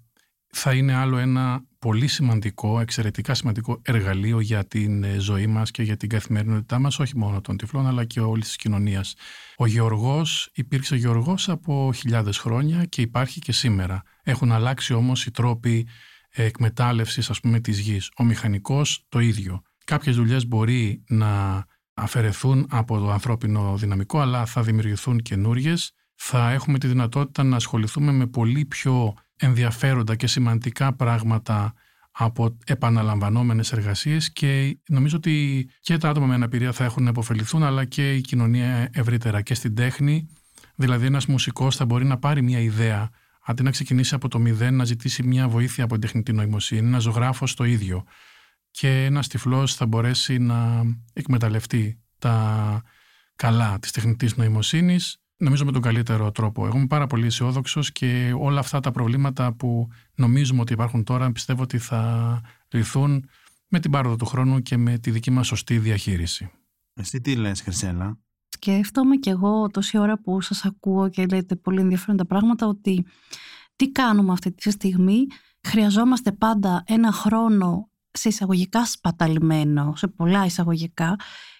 θα 0.59 0.73
είναι 0.73 0.95
άλλο 0.95 1.17
ένα 1.17 1.65
πολύ 1.79 2.07
σημαντικό, 2.07 2.81
εξαιρετικά 2.81 3.35
σημαντικό 3.35 3.81
εργαλείο 3.85 4.41
για 4.41 4.67
την 4.67 5.05
ε, 5.05 5.19
ζωή 5.19 5.47
μας 5.47 5.71
και 5.71 5.83
για 5.83 5.97
την 5.97 6.09
καθημερινότητά 6.09 6.79
μας, 6.79 6.99
όχι 6.99 7.17
μόνο 7.17 7.41
των 7.41 7.57
τυφλών 7.57 7.87
αλλά 7.87 8.05
και 8.05 8.21
όλης 8.21 8.47
της 8.47 8.57
κοινωνίας. 8.57 9.15
Ο 9.57 9.67
Γεωργός 9.67 10.51
υπήρξε 10.55 10.97
Γεωργός 10.97 11.49
από 11.49 11.93
χιλιάδες 11.95 12.39
χρόνια 12.39 12.85
και 12.85 13.03
υπάρχει 13.03 13.41
και 13.41 13.53
σήμερα. 13.53 14.03
Έχουν 14.23 14.53
αλλάξει 14.53 14.95
όμως 14.95 15.27
οι 15.27 15.31
τρόποι 15.31 15.89
εκμετάλλευσης 16.31 17.31
ας 17.31 17.41
πούμε 17.41 17.61
της 17.61 17.79
γης. 17.79 18.11
Ο 18.17 18.25
μηχανικός 18.25 19.05
το 19.09 19.19
ίδιο. 19.19 19.63
Κάποιες 19.85 20.17
δουλειές 20.17 20.47
μπορεί 20.47 21.03
να 21.09 21.65
αφαιρεθούν 21.97 22.67
από 22.71 22.99
το 22.99 23.11
ανθρώπινο 23.11 23.77
δυναμικό, 23.77 24.21
αλλά 24.21 24.47
θα 24.47 24.63
δημιουργηθούν 24.63 25.19
καινούριες. 25.19 25.93
Θα 26.15 26.51
έχουμε 26.51 26.79
τη 26.79 26.87
δυνατότητα 26.87 27.43
να 27.43 27.57
ασχοληθούμε 27.57 28.13
με 28.13 28.27
πολύ 28.27 28.65
πιο 28.65 29.15
ενδιαφέροντα 29.37 30.15
και 30.15 30.27
σημαντικά 30.27 30.93
πράγματα 30.95 31.75
από 32.11 32.57
επαναλαμβανόμενες 32.67 33.73
εργασίες 33.73 34.33
και 34.33 34.79
νομίζω 34.89 35.17
ότι 35.17 35.69
και 35.81 35.99
τα 35.99 36.09
άτομα 36.09 36.27
με 36.27 36.35
αναπηρία 36.35 36.73
θα 36.73 36.85
έχουν 36.85 37.07
επωφεληθούν 37.07 37.63
αλλά 37.63 37.85
και 37.85 38.15
η 38.15 38.21
κοινωνία 38.21 38.91
ευρύτερα 38.93 39.43
και 39.43 39.55
στην 39.55 39.75
τέχνη. 39.75 40.29
Δηλαδή 40.75 41.07
ένας 41.07 41.27
μουσικός 41.27 41.77
θα 41.77 41.85
μπορεί 41.85 42.05
να 42.05 42.19
πάρει 42.19 42.43
μια 42.43 42.61
ιδέα 42.61 43.11
αντί 43.45 43.63
να 43.63 43.71
ξεκινήσει 43.71 44.15
από 44.15 44.29
το 44.29 44.39
μηδέν 44.39 44.77
να 44.77 44.85
ζητήσει 44.85 45.23
μια 45.23 45.49
βοήθεια 45.49 45.85
από 45.85 45.93
την 45.93 46.03
τεχνητή 46.03 46.33
νοημοσύνη, 46.33 46.87
ένα 46.87 46.99
ζωγράφος 46.99 47.55
το 47.55 47.65
ίδιο 47.65 48.05
και 48.79 49.05
ένας 49.05 49.29
τυφλός 49.29 49.75
θα 49.75 49.87
μπορέσει 49.87 50.39
να 50.39 50.83
εκμεταλλευτεί 51.13 52.01
τα 52.19 52.83
καλά 53.37 53.79
της 53.79 53.91
τεχνητής 53.91 54.37
νοημοσύνης 54.37 55.21
νομίζω 55.37 55.65
με 55.65 55.73
τον 55.73 55.83
καλύτερο 55.83 56.33
τρόπο. 56.33 56.67
Εγώ 56.67 56.77
είμαι 56.77 56.87
πάρα 56.87 57.07
πολύ 57.07 57.27
αισιόδοξο 57.27 57.81
και 57.93 58.33
όλα 58.39 58.61
αυτά 58.61 58.81
τα 58.81 58.91
προβλήματα 58.91 59.53
που 59.53 59.89
νομίζουμε 60.15 60.61
ότι 60.61 60.73
υπάρχουν 60.73 61.05
τώρα 61.05 61.33
πιστεύω 61.33 61.63
ότι 61.63 61.79
θα 61.79 62.41
λυθούν 62.73 63.29
με 63.69 63.81
την 63.81 63.91
πάροδο 63.91 64.17
του 64.17 64.27
χρόνου 64.27 64.61
και 64.61 64.77
με 64.77 64.99
τη 64.99 65.11
δική 65.11 65.31
μας 65.31 65.47
σωστή 65.47 65.79
διαχείριση. 65.79 66.51
Εσύ 66.95 67.21
τι 67.21 67.37
λες 67.37 67.61
Χρυσέλα; 67.61 68.19
Σκέφτομαι 68.49 69.17
κι 69.17 69.29
εγώ 69.29 69.71
τόση 69.71 69.99
ώρα 69.99 70.21
που 70.21 70.41
σας 70.41 70.65
ακούω 70.65 71.09
και 71.09 71.27
λέτε 71.27 71.57
πολύ 71.57 71.81
ενδιαφέροντα 71.81 72.27
πράγματα 72.27 72.67
ότι 72.67 73.07
τι 73.77 73.91
κάνουμε 73.91 74.33
αυτή 74.33 74.53
τη 74.53 74.71
στιγμή. 74.71 75.27
Χρειαζόμαστε 75.67 76.33
πάντα 76.33 76.83
ένα 76.87 77.13
χρόνο 77.13 77.91
σε 78.17 78.29
εισαγωγικά 78.29 78.85
σπαταλημένο, 78.85 79.93
σε 79.97 80.09
πολλά 80.09 80.45
εισαγωγικά, 80.45 81.17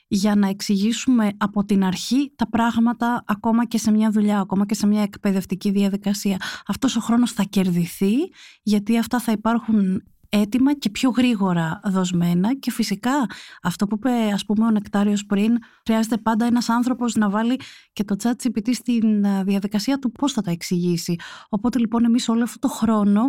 για 0.09 0.35
να 0.35 0.49
εξηγήσουμε 0.49 1.31
από 1.37 1.65
την 1.65 1.85
αρχή 1.85 2.33
τα 2.37 2.49
πράγματα 2.49 3.25
ακόμα 3.27 3.67
και 3.67 3.79
σε 3.79 3.91
μια 3.91 4.11
δουλειά, 4.11 4.41
ακόμα 4.41 4.67
και 4.67 4.75
σε 4.75 4.87
μια 4.87 5.03
εκπαιδευτική 5.03 5.71
διαδικασία. 5.71 6.37
Αυτός 6.67 6.97
ο 6.97 7.01
χρόνος 7.01 7.33
θα 7.33 7.43
κερδιθεί 7.43 8.13
γιατί 8.63 8.99
αυτά 8.99 9.19
θα 9.19 9.33
υπάρχουν 9.33 10.03
έτοιμα 10.29 10.75
και 10.75 10.91
πιο 10.91 11.11
γρήγορα 11.11 11.81
δοσμένα 11.85 12.55
και 12.55 12.71
φυσικά 12.71 13.27
αυτό 13.63 13.87
που 13.87 13.95
είπε 13.95 14.11
ας 14.33 14.45
πούμε 14.45 14.67
ο 14.67 14.71
Νεκτάριος 14.71 15.27
πριν 15.27 15.59
χρειάζεται 15.85 16.17
πάντα 16.17 16.47
ένας 16.47 16.69
άνθρωπος 16.69 17.15
να 17.15 17.31
βάλει 17.31 17.61
και 17.93 18.05
το 18.05 18.17
chat 18.23 18.31
GPT 18.31 18.69
στην 18.73 19.25
διαδικασία 19.45 19.99
του 19.99 20.13
πώς 20.13 20.33
θα 20.33 20.43
τα 20.43 20.51
εξηγήσει. 20.51 21.17
Οπότε 21.49 21.79
λοιπόν 21.79 22.05
εμείς 22.05 22.29
όλο 22.29 22.43
αυτό 22.43 22.59
το 22.59 22.69
χρόνο 22.69 23.23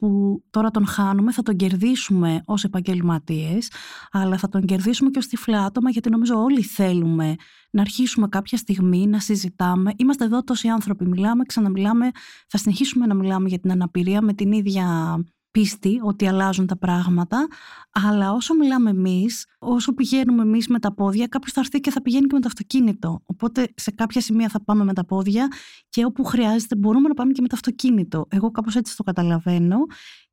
που 0.00 0.42
τώρα 0.50 0.70
τον 0.70 0.86
χάνουμε 0.86 1.32
θα 1.32 1.42
τον 1.42 1.56
κερδίσουμε 1.56 2.42
ως 2.44 2.64
επαγγελματίες 2.64 3.70
αλλά 4.10 4.38
θα 4.38 4.48
τον 4.48 4.64
κερδίσουμε 4.64 5.10
και 5.10 5.18
ως 5.18 5.26
τυφλά 5.26 5.64
άτομα 5.64 5.90
γιατί 5.90 6.10
νομίζω 6.10 6.42
όλοι 6.42 6.62
θέλουμε 6.62 7.34
να 7.70 7.80
αρχίσουμε 7.80 8.28
κάποια 8.28 8.58
στιγμή 8.58 9.06
να 9.06 9.20
συζητάμε. 9.20 9.92
Είμαστε 9.96 10.24
εδώ 10.24 10.42
τόσοι 10.42 10.68
άνθρωποι, 10.68 11.06
μιλάμε, 11.06 11.44
ξαναμιλάμε, 11.44 12.10
θα 12.48 12.58
συνεχίσουμε 12.58 13.06
να 13.06 13.14
μιλάμε 13.14 13.48
για 13.48 13.58
την 13.58 13.70
αναπηρία 13.70 14.22
με 14.22 14.32
την 14.32 14.52
ίδια 14.52 15.16
πίστη 15.50 16.00
ότι 16.02 16.26
αλλάζουν 16.26 16.66
τα 16.66 16.76
πράγματα, 16.76 17.48
αλλά 17.90 18.32
όσο 18.32 18.54
μιλάμε 18.54 18.90
εμείς, 18.90 19.46
όσο 19.58 19.94
πηγαίνουμε 19.94 20.42
εμείς 20.42 20.68
με 20.68 20.78
τα 20.78 20.94
πόδια, 20.94 21.26
κάποιος 21.26 21.52
θα 21.52 21.60
έρθει 21.60 21.80
και 21.80 21.90
θα 21.90 22.02
πηγαίνει 22.02 22.26
και 22.26 22.34
με 22.34 22.40
το 22.40 22.46
αυτοκίνητο. 22.46 23.22
Οπότε 23.26 23.72
σε 23.76 23.90
κάποια 23.90 24.20
σημεία 24.20 24.48
θα 24.48 24.64
πάμε 24.64 24.84
με 24.84 24.92
τα 24.92 25.04
πόδια 25.04 25.48
και 25.88 26.04
όπου 26.04 26.24
χρειάζεται 26.24 26.76
μπορούμε 26.76 27.08
να 27.08 27.14
πάμε 27.14 27.32
και 27.32 27.40
με 27.42 27.48
το 27.48 27.54
αυτοκίνητο. 27.56 28.26
Εγώ 28.28 28.50
κάπως 28.50 28.76
έτσι 28.76 28.96
το 28.96 29.02
καταλαβαίνω 29.02 29.78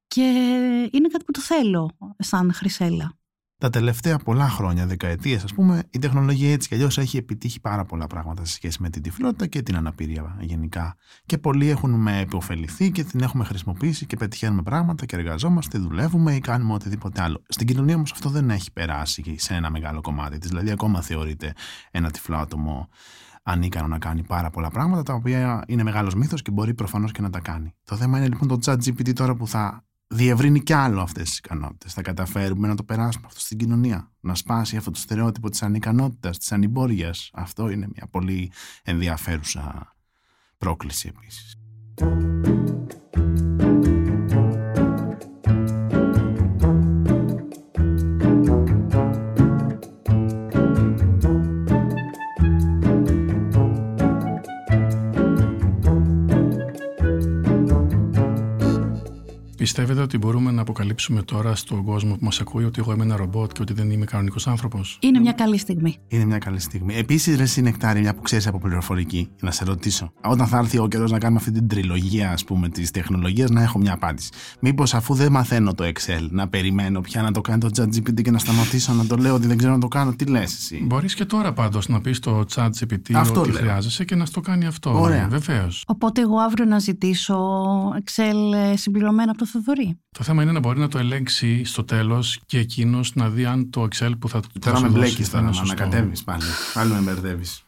και 0.08 0.22
είναι 0.92 1.08
κάτι 1.08 1.24
που 1.26 1.32
το 1.32 1.42
θέλω 1.42 1.98
σαν 2.18 2.54
Χρυσέλα 2.54 3.18
τα 3.60 3.70
τελευταία 3.70 4.18
πολλά 4.18 4.50
χρόνια, 4.50 4.86
δεκαετίες 4.86 5.44
ας 5.44 5.54
πούμε, 5.54 5.84
η 5.90 6.00
τεχνολογία 6.00 6.52
έτσι 6.52 6.68
κι 6.68 6.74
αλλιώς 6.74 6.98
έχει 6.98 7.18
επιτύχει 7.18 7.62
πάρα 7.62 7.86
πολλά 7.86 8.08
πράγματα 8.08 8.46
σε 8.46 8.54
σχέση 8.54 8.82
με 8.82 8.90
την 8.90 9.02
τυφλότητα 9.02 9.48
και 9.48 9.62
την 9.62 9.76
αναπηρία 9.76 10.38
γενικά. 10.40 10.96
Και 11.26 11.38
πολλοί 11.38 11.70
έχουν 11.70 11.92
με 11.92 12.20
επωφεληθεί 12.20 12.92
και 12.92 13.04
την 13.04 13.20
έχουμε 13.20 13.44
χρησιμοποιήσει 13.44 14.06
και 14.06 14.16
πετυχαίνουμε 14.16 14.62
πράγματα 14.62 15.06
και 15.06 15.16
εργαζόμαστε, 15.16 15.78
δουλεύουμε 15.78 16.36
ή 16.36 16.40
κάνουμε 16.40 16.74
οτιδήποτε 16.74 17.22
άλλο. 17.22 17.42
Στην 17.48 17.68
κοινωνία 17.68 17.96
όμως 17.96 18.12
αυτό 18.12 18.30
δεν 18.30 18.50
έχει 18.50 18.72
περάσει 18.72 19.36
σε 19.38 19.54
ένα 19.54 19.70
μεγάλο 19.70 20.02
κομμάτι 20.02 20.38
της. 20.38 20.50
Δηλαδή 20.50 20.72
ακόμα 20.72 21.02
θεωρείται 21.02 21.54
ένα 21.92 22.12
τυφλό 22.12 22.38
άτομο 22.38 22.90
ανίκανο 23.44 23.88
να 23.88 23.98
κάνει 23.98 24.24
πάρα 24.24 24.50
πολλά 24.50 24.70
πράγματα 24.70 25.04
τα 25.04 25.14
οποία 25.14 25.64
είναι 25.68 25.84
μεγάλος 25.84 26.16
μύθος 26.16 26.42
και 26.42 26.52
μπορεί 26.52 26.74
προφανώς 26.74 27.12
και 27.12 27.22
να 27.22 27.30
τα 27.30 27.40
κάνει. 27.40 27.76
Το 27.84 27.96
θέμα 27.96 28.18
είναι 28.18 28.28
λοιπόν 28.28 28.48
το 28.48 28.58
chat 28.66 28.78
GPT 28.78 29.14
τώρα 29.14 29.36
που 29.36 29.48
θα 29.48 29.87
διευρύνει 30.08 30.62
κι 30.62 30.74
άλλο 30.74 31.02
αυτές 31.02 31.24
τις 31.24 31.38
ικανότητες. 31.38 31.94
Θα 31.94 32.02
καταφέρουμε 32.02 32.68
να 32.68 32.76
το 32.76 32.84
περάσουμε 32.84 33.26
αυτό 33.28 33.40
στην 33.40 33.58
κοινωνία. 33.58 34.12
Να 34.20 34.36
σπάσει 34.36 34.78
αυτό 34.78 34.92
το 34.92 35.00
στερεότυπο 35.00 35.50
της 35.50 35.64
ανικανότητας, 35.64 36.38
της 36.38 36.52
ανυμπόριας. 36.52 37.30
Αυτό 37.34 37.70
είναι 37.70 37.88
μια 37.96 38.08
πολύ 38.12 38.52
ενδιαφέρουσα 38.84 39.96
πρόκληση 40.58 41.14
επίσης. 41.16 41.58
Πιστεύετε 59.68 60.02
ότι 60.02 60.18
μπορούμε 60.18 60.52
να 60.52 60.62
αποκαλύψουμε 60.62 61.22
τώρα 61.22 61.56
στον 61.56 61.84
κόσμο 61.84 62.14
που 62.14 62.26
μας 62.26 62.40
ακούει 62.40 62.64
ότι 62.64 62.80
εγώ 62.80 62.92
είμαι 62.94 63.04
ένα 63.04 63.16
ρομπότ 63.16 63.52
και 63.52 63.62
ότι 63.62 63.74
δεν 63.74 63.92
είμαι 63.92 64.06
κανονικός 64.06 64.48
άνθρωπος; 64.48 64.98
Είναι 65.02 65.20
μια 65.20 65.32
καλή 65.32 65.58
στιγμή. 65.58 65.98
Είναι 66.08 66.26
μια 66.26 66.38
καλή 66.38 66.60
στιγμή. 66.60 66.96
Επίσης, 66.96 67.38
ρε 67.38 67.46
Συνεκτάρη, 67.46 68.00
μια 68.00 68.16
που 68.16 68.22
ξέρεις 68.22 68.48
από 68.48 68.60
πληροφορική, 68.60 69.30
να 69.42 69.52
σε 69.52 69.66
ρωτήσω. 69.66 70.12
Όταν 70.24 70.48
θα 70.48 70.58
έρθει 70.58 70.78
ο 70.78 70.88
καιρός 70.88 71.12
να 71.12 71.20
κάνουμε 71.20 71.40
αυτή 71.40 71.52
την 71.52 71.68
τριλογία, 71.68 72.32
ας 72.32 72.44
πούμε, 72.44 72.70
της 72.70 72.92
τεχνολογίας, 72.92 73.50
να 73.50 73.62
έχω 73.62 73.80
μια 73.80 73.94
απάντηση. 73.94 74.30
Μήπως 74.60 74.94
αφού 74.94 75.14
δεν 75.14 75.32
μαθαίνω 75.32 75.74
το 75.74 75.84
Excel, 75.84 76.28
να 76.30 76.48
περιμένω 76.48 77.02
πια 77.02 77.22
να 77.22 77.32
το 77.32 77.42
κάνει 77.42 77.60
το 77.60 77.70
ChatGPT 77.78 78.22
και 78.22 78.32
να 78.32 78.38
σταματήσω 78.38 78.94
να 78.94 79.06
το 79.06 79.16
λέω 79.16 79.34
ότι 79.34 79.48
δεν 79.48 79.58
ξέρω 79.58 79.74
να 79.74 79.80
το 79.80 79.88
κάνω, 79.88 80.14
τι 80.16 80.26
λες 80.26 80.54
εσύ; 80.54 80.84
Μπορείς 80.84 81.14
και 81.14 81.26
τώρα 81.26 81.54
πάντως 81.54 81.88
να 81.88 82.02
πεις 82.02 82.18
στο 82.18 82.46
ChatGPT 82.56 83.14
Αυτό 83.14 83.40
ότι 83.40 83.52
λέω. 83.52 83.60
χρειάζεσαι 83.60 84.06
και 84.06 84.16
να 84.16 84.26
στο 84.26 84.42
κάνει 84.42 84.66
αυτό. 84.66 85.00
Ωραία. 85.02 85.28
Βεβαίως. 85.28 85.84
Οπότε 85.88 86.22
εγώ 86.22 86.38
αύριο 86.38 86.66
να 86.66 86.80
ζητήσω 86.80 87.38
Excel 88.04 88.72
ε, 88.72 88.76
συμπληρωμένο 88.78 89.32
από 89.32 89.40
το 89.40 89.46
Θοδωρή. 89.64 90.00
Το 90.12 90.24
θέμα 90.24 90.44
είναι 90.44 90.52
να 90.52 90.60
μπορεί 90.60 90.80
να 90.80 90.88
το 90.88 90.98
ελέγξει 90.98 91.64
στο 91.64 91.84
τέλος 91.84 92.40
και 92.46 92.60
εκείνος 92.60 93.16
να 93.16 93.30
δει 93.30 93.46
αν 93.46 93.70
το 93.70 93.88
Excel 93.92 94.12
που 94.20 94.30
θα 94.30 94.40
του 94.40 94.48
Τώρα 94.60 94.78
θα 94.78 94.82
με 94.82 94.88
σου 94.88 94.94
δώσει 94.94 95.06
μπλέκεις 95.06 95.30
θα 95.30 95.32
τώρα, 95.32 95.42
είναι 95.42 95.50
με 95.52 95.66
σωστό. 95.66 95.84
ανακατεύεις 95.84 96.24
πάλι. 96.24 96.44
Πάλι 96.74 96.92
με 96.92 97.00
μπερδεύεις. 97.00 97.62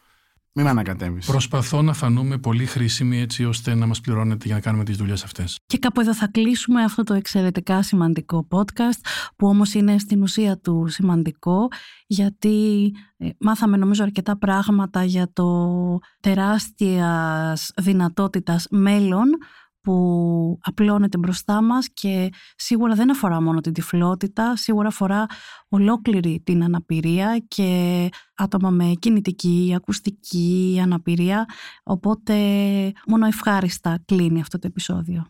Μην 0.54 0.65
με 0.65 0.71
ανακατεύεις. 0.71 1.25
Προσπαθώ 1.25 1.82
να 1.82 1.93
φανούμε 1.93 2.38
πολύ 2.38 2.65
χρήσιμοι 2.65 3.19
έτσι 3.19 3.45
ώστε 3.45 3.75
να 3.75 3.86
μας 3.86 4.02
πληρώνετε 4.02 4.45
για 4.45 4.56
να 4.56 4.62
κάνουμε 4.62 4.84
τις 4.84 4.97
δουλειές 4.97 5.23
αυτές. 5.23 5.60
Και 5.65 5.78
κάπου 5.78 6.02
εδώ 6.02 6.15
θα 6.15 6.28
κλείσουμε 6.28 6.84
αυτό 6.84 7.04
το 7.04 7.13
εξαιρετικά 7.13 7.84
σημαντικό 7.84 8.47
podcast 8.52 8.99
που 9.36 9.47
όμως 9.47 9.73
είναι 9.73 9.97
στην 9.97 10.21
ουσία 10.21 10.58
του 10.58 10.88
σημαντικό 10.88 11.67
γιατί 12.08 12.91
ε, 13.17 13.30
μάθαμε 13.39 13.78
νομίζω 13.78 14.04
αρκετά 14.04 14.38
πράγματα 14.38 15.04
για 15.04 15.30
το 15.34 15.99
τεράστιας 16.19 17.71
δυνατότητας 17.75 18.67
μέλλον 18.69 19.28
που 19.81 20.57
απλώνεται 20.61 21.17
μπροστά 21.17 21.61
μας 21.61 21.87
και 21.93 22.29
σίγουρα 22.55 22.93
δεν 22.95 23.11
αφορά 23.11 23.41
μόνο 23.41 23.61
την 23.61 23.73
τυφλότητα, 23.73 24.55
σίγουρα 24.55 24.87
αφορά 24.87 25.25
ολόκληρη 25.69 26.41
την 26.43 26.63
αναπηρία 26.63 27.43
και 27.47 28.09
άτομα 28.35 28.69
με 28.69 28.93
κινητική, 28.99 29.73
ακουστική 29.75 30.79
αναπηρία, 30.83 31.45
οπότε 31.83 32.35
μόνο 33.07 33.25
ευχάριστα 33.25 33.99
κλείνει 34.05 34.41
αυτό 34.41 34.59
το 34.59 34.67
επεισόδιο. 34.67 35.25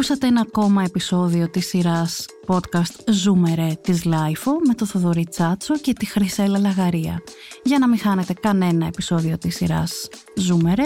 Ακούσατε 0.00 0.26
ένα 0.26 0.40
ακόμα 0.40 0.82
επεισόδιο 0.82 1.50
της 1.50 1.66
σειράς 1.66 2.26
podcast 2.46 3.10
Ζούμε 3.10 3.54
ρε 3.54 3.72
της 3.80 4.04
LiFO 4.04 4.52
με 4.66 4.74
το 4.74 4.86
Θοδωρή 4.86 5.26
Τσάτσο 5.30 5.78
και 5.78 5.92
τη 5.92 6.06
Χρυσέλλα 6.06 6.58
Λαγαρία. 6.58 7.22
Για 7.64 7.78
να 7.78 7.88
μην 7.88 7.98
χάνετε 7.98 8.32
κανένα 8.32 8.86
επεισόδιο 8.86 9.38
της 9.38 9.56
σειράς 9.56 10.08
Ζούμε 10.36 10.65
ρε, 10.65 10.82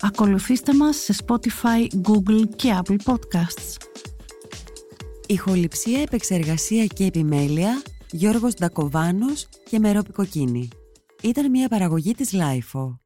ακολουθήστε 0.00 0.74
μας 0.74 0.96
σε 0.96 1.14
Spotify, 1.26 2.08
Google 2.08 2.48
και 2.56 2.80
Apple 2.82 2.96
Podcasts. 3.04 3.76
Ηχοληψία, 5.26 6.00
επεξεργασία 6.02 6.86
και 6.86 7.04
επιμέλεια 7.04 7.82
Γιώργος 8.10 8.54
Ντακοβάνος 8.54 9.48
και 9.70 9.78
Μερόπη 9.78 10.12
Κοκκίνη. 10.12 10.68
Ήταν 11.22 11.50
μια 11.50 11.68
παραγωγή 11.68 12.14
της 12.14 12.32
LiFO. 12.32 13.00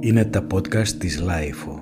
Είναι 0.00 0.24
τα 0.24 0.46
podcast 0.52 0.88
της 0.88 1.20
LiFO. 1.20 1.79